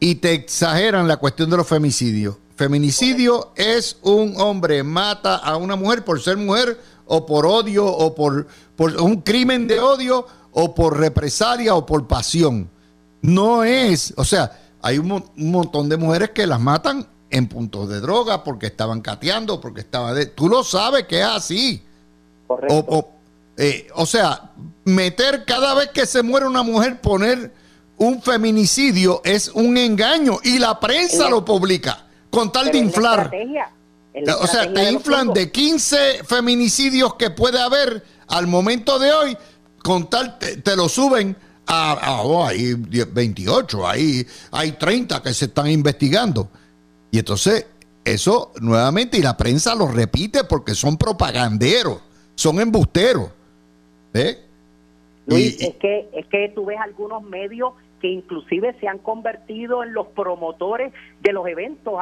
y 0.00 0.16
te 0.16 0.32
exageran 0.32 1.06
la 1.06 1.18
cuestión 1.18 1.50
de 1.50 1.58
los 1.58 1.68
femicidios. 1.68 2.36
Feminicidio 2.56 3.52
es 3.54 3.98
un 4.02 4.34
hombre 4.38 4.82
mata 4.82 5.36
a 5.36 5.56
una 5.56 5.76
mujer 5.76 6.04
por 6.04 6.20
ser 6.20 6.38
mujer 6.38 6.80
o 7.06 7.26
por 7.26 7.46
odio 7.46 7.86
o 7.86 8.14
por, 8.14 8.46
por 8.76 8.96
un 9.00 9.20
crimen 9.20 9.66
de 9.66 9.78
odio 9.78 10.26
o 10.52 10.74
por 10.74 10.98
represalia 10.98 11.74
o 11.74 11.84
por 11.84 12.06
pasión. 12.06 12.70
No 13.22 13.62
es, 13.62 14.14
o 14.16 14.24
sea, 14.24 14.58
hay 14.82 14.98
un, 14.98 15.22
montón 15.36 15.88
de 15.88 15.96
mujeres 15.98 16.30
que 16.30 16.46
las 16.46 16.60
matan 16.60 17.06
en 17.30 17.46
puntos 17.46 17.88
de 17.88 18.00
droga 18.00 18.42
porque 18.42 18.66
estaban 18.66 19.02
cateando, 19.02 19.60
porque 19.60 19.82
estaban... 19.82 20.14
De, 20.14 20.26
tú 20.26 20.48
lo 20.48 20.64
sabes 20.64 21.04
que 21.04 21.20
es 21.20 21.26
así. 21.26 21.82
Correcto. 22.46 22.84
O, 22.88 23.08
eh, 23.56 23.88
o 23.94 24.06
sea, 24.06 24.50
meter 24.84 25.44
cada 25.44 25.74
vez 25.74 25.90
que 25.90 26.06
se 26.06 26.22
muere 26.22 26.46
una 26.46 26.62
mujer, 26.62 27.00
poner 27.00 27.52
un 28.00 28.22
feminicidio 28.22 29.20
es 29.24 29.48
un 29.48 29.76
engaño 29.76 30.38
y 30.42 30.58
la 30.58 30.80
prensa 30.80 31.28
lo 31.28 31.44
publica 31.44 32.06
con 32.30 32.50
tal 32.50 32.72
de 32.72 32.78
inflar. 32.78 33.30
o 34.40 34.46
sea, 34.46 34.72
te 34.72 34.90
inflan 34.90 35.34
de 35.34 35.50
15 35.52 36.24
feminicidios 36.24 37.14
que 37.16 37.30
puede 37.30 37.60
haber 37.60 38.02
al 38.28 38.46
momento 38.46 38.98
de 38.98 39.12
hoy, 39.12 39.36
con 39.82 40.08
tal 40.08 40.38
te, 40.38 40.76
lo 40.76 40.88
suben 40.88 41.36
a, 41.66 42.22
oh, 42.22 42.46
hay 42.46 42.72
28, 42.74 43.86
hay, 43.86 44.26
hay 44.50 44.72
30 44.72 45.22
que 45.22 45.34
se 45.34 45.46
están 45.46 45.68
investigando. 45.68 46.48
Y 47.10 47.18
entonces, 47.18 47.66
eso 48.02 48.52
nuevamente, 48.62 49.18
y 49.18 49.22
la 49.22 49.36
prensa 49.36 49.74
lo 49.74 49.88
repite 49.88 50.44
porque 50.44 50.74
son 50.74 50.96
propaganderos, 50.96 52.00
son 52.34 52.60
embusteros. 52.60 53.28
Luis, 55.26 55.60
es, 55.60 55.74
que, 55.74 56.08
es 56.14 56.26
que 56.26 56.50
tú 56.54 56.64
ves 56.64 56.78
algunos 56.80 57.22
medios 57.22 57.74
que 58.00 58.08
inclusive 58.08 58.74
se 58.80 58.88
han 58.88 58.98
convertido 58.98 59.84
en 59.84 59.92
los 59.92 60.08
promotores 60.08 60.92
de 61.20 61.32
los 61.32 61.46
eventos. 61.46 61.94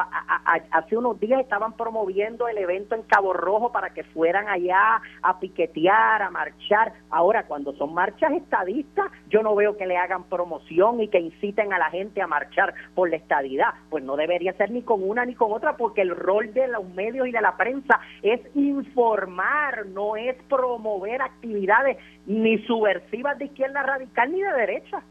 hace 0.71 0.97
unos 0.97 1.19
días 1.19 1.41
estaban 1.41 1.73
promoviendo 1.73 2.47
el 2.47 2.57
evento 2.57 2.95
en 2.95 3.03
Cabo 3.03 3.33
Rojo 3.33 3.71
para 3.71 3.91
que 3.91 4.03
fueran 4.03 4.47
allá 4.47 5.01
a 5.21 5.39
piquetear, 5.39 6.21
a 6.21 6.29
marchar. 6.29 6.93
Ahora, 7.09 7.43
cuando 7.43 7.73
son 7.73 7.93
marchas 7.93 8.31
estadistas, 8.33 9.11
yo 9.29 9.43
no 9.43 9.55
veo 9.55 9.77
que 9.77 9.85
le 9.85 9.97
hagan 9.97 10.23
promoción 10.23 11.01
y 11.01 11.09
que 11.09 11.19
inciten 11.19 11.73
a 11.73 11.77
la 11.77 11.89
gente 11.89 12.21
a 12.21 12.27
marchar 12.27 12.73
por 12.95 13.09
la 13.09 13.17
estadidad. 13.17 13.73
Pues 13.89 14.03
no 14.03 14.15
debería 14.15 14.53
ser 14.53 14.71
ni 14.71 14.81
con 14.81 15.07
una 15.07 15.25
ni 15.25 15.35
con 15.35 15.51
otra, 15.51 15.77
porque 15.77 16.01
el 16.01 16.15
rol 16.15 16.53
de 16.53 16.67
los 16.67 16.87
medios 16.89 17.27
y 17.27 17.31
de 17.31 17.41
la 17.41 17.57
prensa 17.57 17.99
es 18.21 18.41
informar, 18.55 19.85
no 19.87 20.15
es 20.15 20.35
promover 20.43 21.21
actividades 21.21 21.97
ni 22.25 22.57
subversivas 22.65 23.37
de 23.37 23.45
izquierda 23.45 23.83
radical 23.83 24.31
ni 24.31 24.41
de 24.41 24.51
derecha 24.51 25.03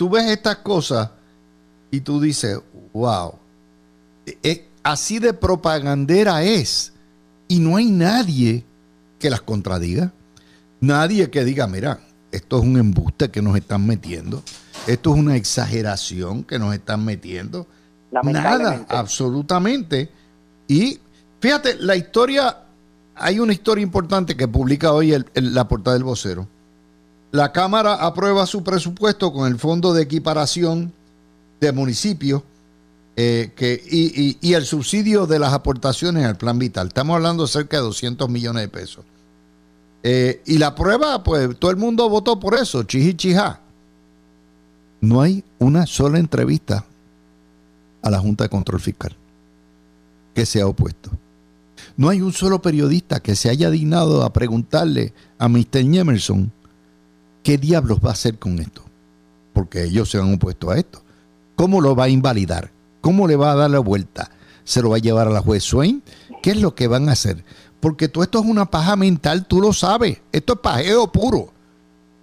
tú 0.00 0.08
ves 0.08 0.30
estas 0.30 0.56
cosas 0.56 1.10
y 1.90 2.00
tú 2.00 2.22
dices, 2.22 2.58
wow, 2.94 3.34
e, 4.24 4.38
e, 4.42 4.68
así 4.82 5.18
de 5.18 5.34
propagandera 5.34 6.42
es. 6.42 6.94
Y 7.48 7.58
no 7.58 7.76
hay 7.76 7.90
nadie 7.90 8.64
que 9.18 9.28
las 9.28 9.42
contradiga. 9.42 10.10
Nadie 10.80 11.28
que 11.28 11.44
diga, 11.44 11.66
mira, 11.66 12.00
esto 12.32 12.56
es 12.56 12.62
un 12.62 12.78
embuste 12.78 13.30
que 13.30 13.42
nos 13.42 13.54
están 13.58 13.86
metiendo. 13.86 14.42
Esto 14.86 15.12
es 15.12 15.18
una 15.18 15.36
exageración 15.36 16.44
que 16.44 16.58
nos 16.58 16.72
están 16.72 17.04
metiendo. 17.04 17.66
Nada, 18.10 18.86
absolutamente. 18.88 20.10
Y 20.66 20.98
fíjate, 21.40 21.74
la 21.74 21.94
historia, 21.94 22.56
hay 23.16 23.38
una 23.38 23.52
historia 23.52 23.82
importante 23.82 24.34
que 24.34 24.48
publica 24.48 24.94
hoy 24.94 25.14
la 25.34 25.68
portada 25.68 25.92
del 25.92 26.04
vocero 26.04 26.48
la 27.32 27.52
Cámara 27.52 27.94
aprueba 27.94 28.46
su 28.46 28.64
presupuesto 28.64 29.32
con 29.32 29.46
el 29.46 29.58
Fondo 29.58 29.92
de 29.92 30.02
Equiparación 30.02 30.92
de 31.60 31.72
Municipios 31.72 32.42
eh, 33.16 33.50
y, 34.40 34.52
el 34.52 34.64
subsidio 34.64 35.26
de 35.26 35.38
las 35.38 35.52
aportaciones 35.52 36.24
al 36.24 36.36
Plan 36.36 36.58
Vital. 36.58 36.88
Estamos 36.88 37.16
hablando 37.16 37.44
de 37.44 37.48
cerca 37.48 37.76
de 37.76 37.82
200 37.82 38.28
millones 38.28 38.62
de 38.62 38.68
pesos. 38.68 39.04
Eh, 40.02 40.42
y 40.46 40.58
la 40.58 40.74
prueba, 40.74 41.22
pues 41.22 41.56
todo 41.58 41.70
el 41.70 41.76
mundo 41.76 42.08
votó 42.08 42.40
por 42.40 42.54
eso, 42.54 42.82
chiji 42.84 43.14
chija. 43.14 43.60
No 45.02 45.20
hay 45.20 45.44
una 45.58 45.86
sola 45.86 46.18
entrevista 46.18 46.84
a 48.02 48.10
la 48.10 48.18
Junta 48.18 48.44
de 48.44 48.50
Control 48.50 48.80
Fiscal 48.80 49.14
que 50.34 50.46
se 50.46 50.60
ha 50.60 50.66
opuesto. 50.66 51.10
No 51.96 52.08
hay 52.08 52.22
un 52.22 52.32
solo 52.32 52.62
periodista 52.62 53.20
que 53.20 53.36
se 53.36 53.50
haya 53.50 53.70
dignado 53.70 54.22
a 54.22 54.32
preguntarle 54.32 55.12
a 55.38 55.48
Mr. 55.48 55.80
Emerson 55.80 56.50
¿qué 57.42 57.58
diablos 57.58 57.98
va 58.04 58.10
a 58.10 58.12
hacer 58.12 58.38
con 58.38 58.58
esto? 58.58 58.82
Porque 59.52 59.84
ellos 59.84 60.10
se 60.10 60.18
han 60.18 60.34
opuesto 60.34 60.70
a 60.70 60.78
esto. 60.78 61.02
¿Cómo 61.56 61.80
lo 61.80 61.94
va 61.94 62.04
a 62.04 62.08
invalidar? 62.08 62.70
¿Cómo 63.00 63.26
le 63.26 63.36
va 63.36 63.52
a 63.52 63.56
dar 63.56 63.70
la 63.70 63.80
vuelta? 63.80 64.30
¿Se 64.64 64.82
lo 64.82 64.90
va 64.90 64.96
a 64.96 65.00
llevar 65.00 65.26
a 65.26 65.30
la 65.30 65.40
juez 65.40 65.64
Swain? 65.64 66.02
¿Qué 66.42 66.50
es 66.50 66.60
lo 66.60 66.74
que 66.74 66.86
van 66.88 67.08
a 67.08 67.12
hacer? 67.12 67.44
Porque 67.80 68.08
todo 68.08 68.24
esto 68.24 68.40
es 68.40 68.46
una 68.46 68.66
paja 68.66 68.96
mental, 68.96 69.46
tú 69.46 69.60
lo 69.60 69.72
sabes. 69.72 70.20
Esto 70.32 70.54
es 70.54 70.58
pajeo 70.60 71.10
puro. 71.10 71.50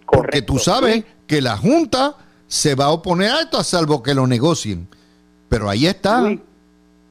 Porque 0.05 0.41
tú 0.41 0.57
sabes 0.59 1.03
que 1.25 1.41
la 1.41 1.57
Junta 1.57 2.15
se 2.47 2.75
va 2.75 2.85
a 2.85 2.91
oponer 2.91 3.31
a 3.31 3.41
esto 3.41 3.57
a 3.57 3.63
salvo 3.63 4.01
que 4.01 4.13
lo 4.13 4.25
negocien. 4.27 4.87
Pero 5.49 5.69
ahí 5.69 5.87
está. 5.87 6.23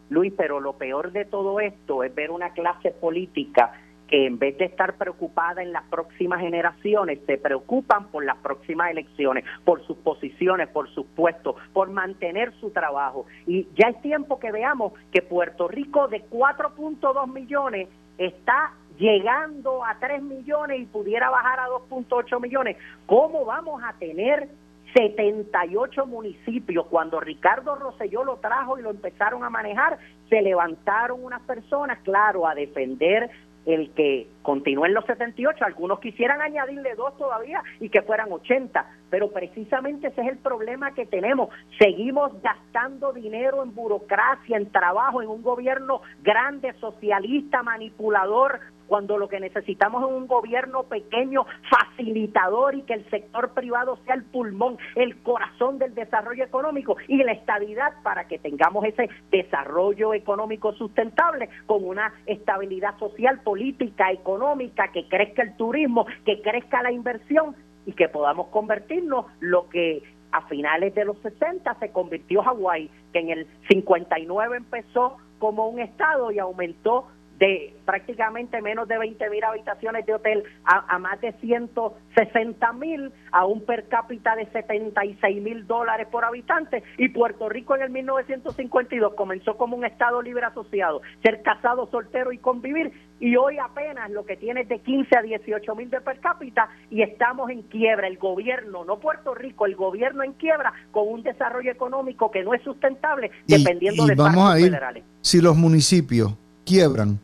Luis, 0.08 0.32
pero 0.36 0.60
lo 0.60 0.74
peor 0.74 1.12
de 1.12 1.24
todo 1.24 1.60
esto 1.60 2.04
es 2.04 2.14
ver 2.14 2.30
una 2.30 2.52
clase 2.52 2.92
política 2.92 3.72
que 4.08 4.26
en 4.26 4.38
vez 4.38 4.56
de 4.58 4.66
estar 4.66 4.94
preocupada 4.96 5.62
en 5.62 5.72
las 5.72 5.84
próximas 5.84 6.40
generaciones, 6.40 7.20
se 7.26 7.38
preocupan 7.38 8.08
por 8.08 8.24
las 8.24 8.36
próximas 8.38 8.90
elecciones, 8.90 9.44
por 9.64 9.84
sus 9.86 9.96
posiciones, 9.98 10.68
por 10.68 10.88
sus 10.90 11.06
puestos, 11.06 11.56
por 11.72 11.90
mantener 11.90 12.52
su 12.60 12.70
trabajo. 12.70 13.26
Y 13.46 13.68
ya 13.74 13.88
es 13.88 14.00
tiempo 14.02 14.38
que 14.38 14.52
veamos 14.52 14.92
que 15.12 15.22
Puerto 15.22 15.68
Rico 15.68 16.08
de 16.08 16.24
4.2 16.28 17.32
millones 17.32 17.88
está 18.18 18.72
llegando 18.98 19.84
a 19.84 19.98
3 19.98 20.22
millones 20.22 20.80
y 20.80 20.86
pudiera 20.86 21.28
bajar 21.28 21.60
a 21.60 21.68
2.8 21.68 22.40
millones. 22.40 22.76
¿Cómo 23.06 23.44
vamos 23.44 23.82
a 23.84 23.92
tener 23.94 24.48
78 24.96 26.06
municipios. 26.06 26.86
Cuando 26.86 27.20
Ricardo 27.20 27.74
Rosselló 27.74 28.24
lo 28.24 28.36
trajo 28.36 28.78
y 28.78 28.82
lo 28.82 28.90
empezaron 28.90 29.44
a 29.44 29.50
manejar, 29.50 29.98
se 30.30 30.40
levantaron 30.40 31.22
unas 31.22 31.42
personas, 31.42 31.98
claro, 32.02 32.46
a 32.46 32.54
defender 32.54 33.30
el 33.66 33.90
que 33.94 34.28
continúen 34.42 34.94
los 34.94 35.04
78, 35.06 35.64
algunos 35.64 35.98
quisieran 35.98 36.40
añadirle 36.40 36.94
dos 36.94 37.16
todavía 37.18 37.62
y 37.80 37.88
que 37.88 38.02
fueran 38.02 38.32
80, 38.32 38.86
pero 39.10 39.32
precisamente 39.32 40.06
ese 40.06 40.22
es 40.22 40.28
el 40.28 40.38
problema 40.38 40.94
que 40.94 41.04
tenemos. 41.04 41.50
Seguimos 41.78 42.40
gastando 42.40 43.12
dinero 43.12 43.62
en 43.64 43.74
burocracia, 43.74 44.56
en 44.56 44.70
trabajo, 44.70 45.20
en 45.20 45.28
un 45.28 45.42
gobierno 45.42 46.00
grande, 46.22 46.72
socialista, 46.74 47.62
manipulador, 47.64 48.60
cuando 48.86 49.18
lo 49.18 49.28
que 49.28 49.40
necesitamos 49.40 50.02
es 50.02 50.16
un 50.16 50.26
gobierno 50.26 50.84
pequeño, 50.84 51.46
facilitador 51.68 52.74
y 52.74 52.82
que 52.82 52.94
el 52.94 53.10
sector 53.10 53.52
privado 53.52 53.98
sea 54.04 54.14
el 54.14 54.24
pulmón, 54.24 54.78
el 54.94 55.22
corazón 55.22 55.78
del 55.78 55.94
desarrollo 55.94 56.44
económico 56.44 56.96
y 57.08 57.22
la 57.22 57.32
estabilidad 57.32 58.02
para 58.02 58.26
que 58.28 58.38
tengamos 58.38 58.84
ese 58.84 59.08
desarrollo 59.30 60.14
económico 60.14 60.72
sustentable 60.74 61.48
con 61.66 61.84
una 61.84 62.12
estabilidad 62.26 62.98
social, 62.98 63.40
política, 63.42 64.10
económica, 64.10 64.90
que 64.92 65.08
crezca 65.08 65.42
el 65.42 65.56
turismo, 65.56 66.06
que 66.24 66.40
crezca 66.42 66.82
la 66.82 66.92
inversión 66.92 67.56
y 67.86 67.92
que 67.92 68.08
podamos 68.08 68.48
convertirnos 68.48 69.26
lo 69.40 69.68
que 69.68 70.02
a 70.32 70.42
finales 70.48 70.94
de 70.94 71.04
los 71.04 71.18
60 71.22 71.78
se 71.78 71.90
convirtió 71.92 72.42
Hawái, 72.42 72.90
que 73.12 73.20
en 73.20 73.30
el 73.30 73.46
59 73.68 74.56
empezó 74.56 75.16
como 75.38 75.68
un 75.68 75.80
estado 75.80 76.30
y 76.30 76.38
aumentó 76.38 77.06
de 77.38 77.74
prácticamente 77.84 78.60
menos 78.62 78.88
de 78.88 78.98
20 78.98 79.30
mil 79.30 79.44
habitaciones 79.44 80.06
de 80.06 80.14
hotel 80.14 80.44
a, 80.64 80.98
más 80.98 81.20
de 81.20 81.32
160 81.32 82.72
mil, 82.72 83.12
a 83.30 83.44
un 83.44 83.64
per 83.64 83.88
cápita 83.88 84.34
de 84.36 84.46
76 84.46 85.42
mil 85.42 85.66
dólares 85.66 86.08
por 86.10 86.24
habitante. 86.24 86.82
Y 86.98 87.10
Puerto 87.10 87.48
Rico 87.48 87.76
en 87.76 87.82
el 87.82 87.90
1952 87.90 89.14
comenzó 89.14 89.56
como 89.56 89.76
un 89.76 89.84
Estado 89.84 90.22
libre 90.22 90.46
asociado, 90.46 91.02
ser 91.22 91.42
casado, 91.42 91.88
soltero 91.90 92.32
y 92.32 92.38
convivir. 92.38 92.92
Y 93.20 93.36
hoy 93.36 93.58
apenas 93.58 94.10
lo 94.10 94.24
que 94.24 94.36
tiene 94.36 94.62
es 94.62 94.68
de 94.68 94.80
15 94.80 95.18
a 95.18 95.22
18 95.22 95.74
mil 95.74 95.90
de 95.90 96.00
per 96.00 96.20
cápita 96.20 96.68
y 96.90 97.02
estamos 97.02 97.50
en 97.50 97.62
quiebra. 97.62 98.08
El 98.08 98.18
gobierno, 98.18 98.84
no 98.84 98.98
Puerto 98.98 99.34
Rico, 99.34 99.66
el 99.66 99.76
gobierno 99.76 100.22
en 100.22 100.32
quiebra 100.32 100.72
con 100.90 101.08
un 101.08 101.22
desarrollo 101.22 101.70
económico 101.70 102.30
que 102.30 102.42
no 102.42 102.54
es 102.54 102.62
sustentable 102.62 103.30
dependiendo 103.46 104.06
de 104.06 104.14
vamos 104.14 104.50
a 104.50 104.58
ir, 104.58 104.66
federales. 104.66 105.04
Si 105.20 105.40
los 105.40 105.56
municipios 105.56 106.34
quiebran, 106.66 107.20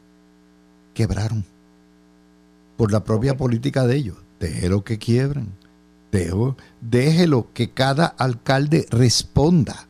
quebraron 0.95 1.45
por 2.79 2.91
la 2.91 3.05
propia 3.05 3.37
política 3.37 3.87
de 3.87 3.97
ellos. 3.97 4.17
Déjelo 4.41 4.83
que 4.83 4.99
quiebren. 4.99 5.53
Déjelo 6.81 7.49
que 7.55 7.71
cada 7.71 8.07
alcalde 8.07 8.87
responda. 8.91 9.89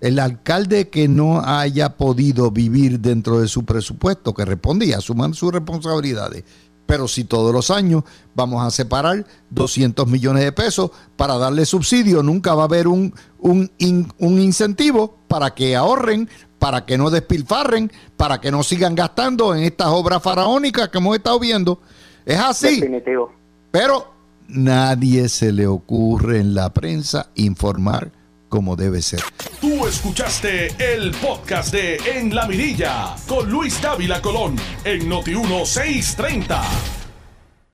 El 0.00 0.18
alcalde 0.18 0.88
que 0.88 1.08
no 1.08 1.42
haya 1.44 1.96
podido 1.96 2.50
vivir 2.50 3.00
dentro 3.00 3.40
de 3.40 3.48
su 3.48 3.64
presupuesto, 3.64 4.34
que 4.34 4.44
responde 4.44 4.86
y 4.86 4.92
asuman 4.92 5.34
sus 5.34 5.52
responsabilidades. 5.52 6.44
Pero 6.86 7.06
si 7.06 7.22
todos 7.22 7.52
los 7.52 7.70
años 7.70 8.02
vamos 8.34 8.66
a 8.66 8.70
separar 8.70 9.24
200 9.50 10.08
millones 10.08 10.42
de 10.42 10.50
pesos 10.50 10.90
para 11.16 11.36
darle 11.36 11.64
subsidio, 11.64 12.22
nunca 12.22 12.54
va 12.54 12.62
a 12.62 12.64
haber 12.64 12.88
un, 12.88 13.14
un, 13.38 13.70
un 14.18 14.40
incentivo 14.40 15.18
para 15.28 15.54
que 15.54 15.76
ahorren 15.76 16.28
para 16.60 16.84
que 16.84 16.96
no 16.96 17.10
despilfarren, 17.10 17.90
para 18.16 18.40
que 18.40 18.52
no 18.52 18.62
sigan 18.62 18.94
gastando 18.94 19.54
en 19.56 19.64
estas 19.64 19.88
obras 19.88 20.22
faraónicas 20.22 20.90
que 20.90 20.98
hemos 20.98 21.16
estado 21.16 21.40
viendo. 21.40 21.80
Es 22.24 22.38
así. 22.38 22.76
Definitivo. 22.76 23.32
Pero 23.72 24.12
nadie 24.46 25.28
se 25.28 25.52
le 25.52 25.66
ocurre 25.66 26.38
en 26.38 26.54
la 26.54 26.72
prensa 26.72 27.30
informar 27.34 28.12
como 28.50 28.76
debe 28.76 29.00
ser. 29.00 29.22
Tú 29.60 29.86
escuchaste 29.86 30.68
el 30.78 31.12
podcast 31.12 31.72
de 31.72 31.96
En 31.96 32.34
la 32.34 32.46
Mirilla 32.46 33.14
con 33.26 33.48
Luis 33.48 33.80
Dávila 33.80 34.20
Colón 34.20 34.56
en 34.84 35.08
Noti 35.08 35.34
1630. 35.34 36.99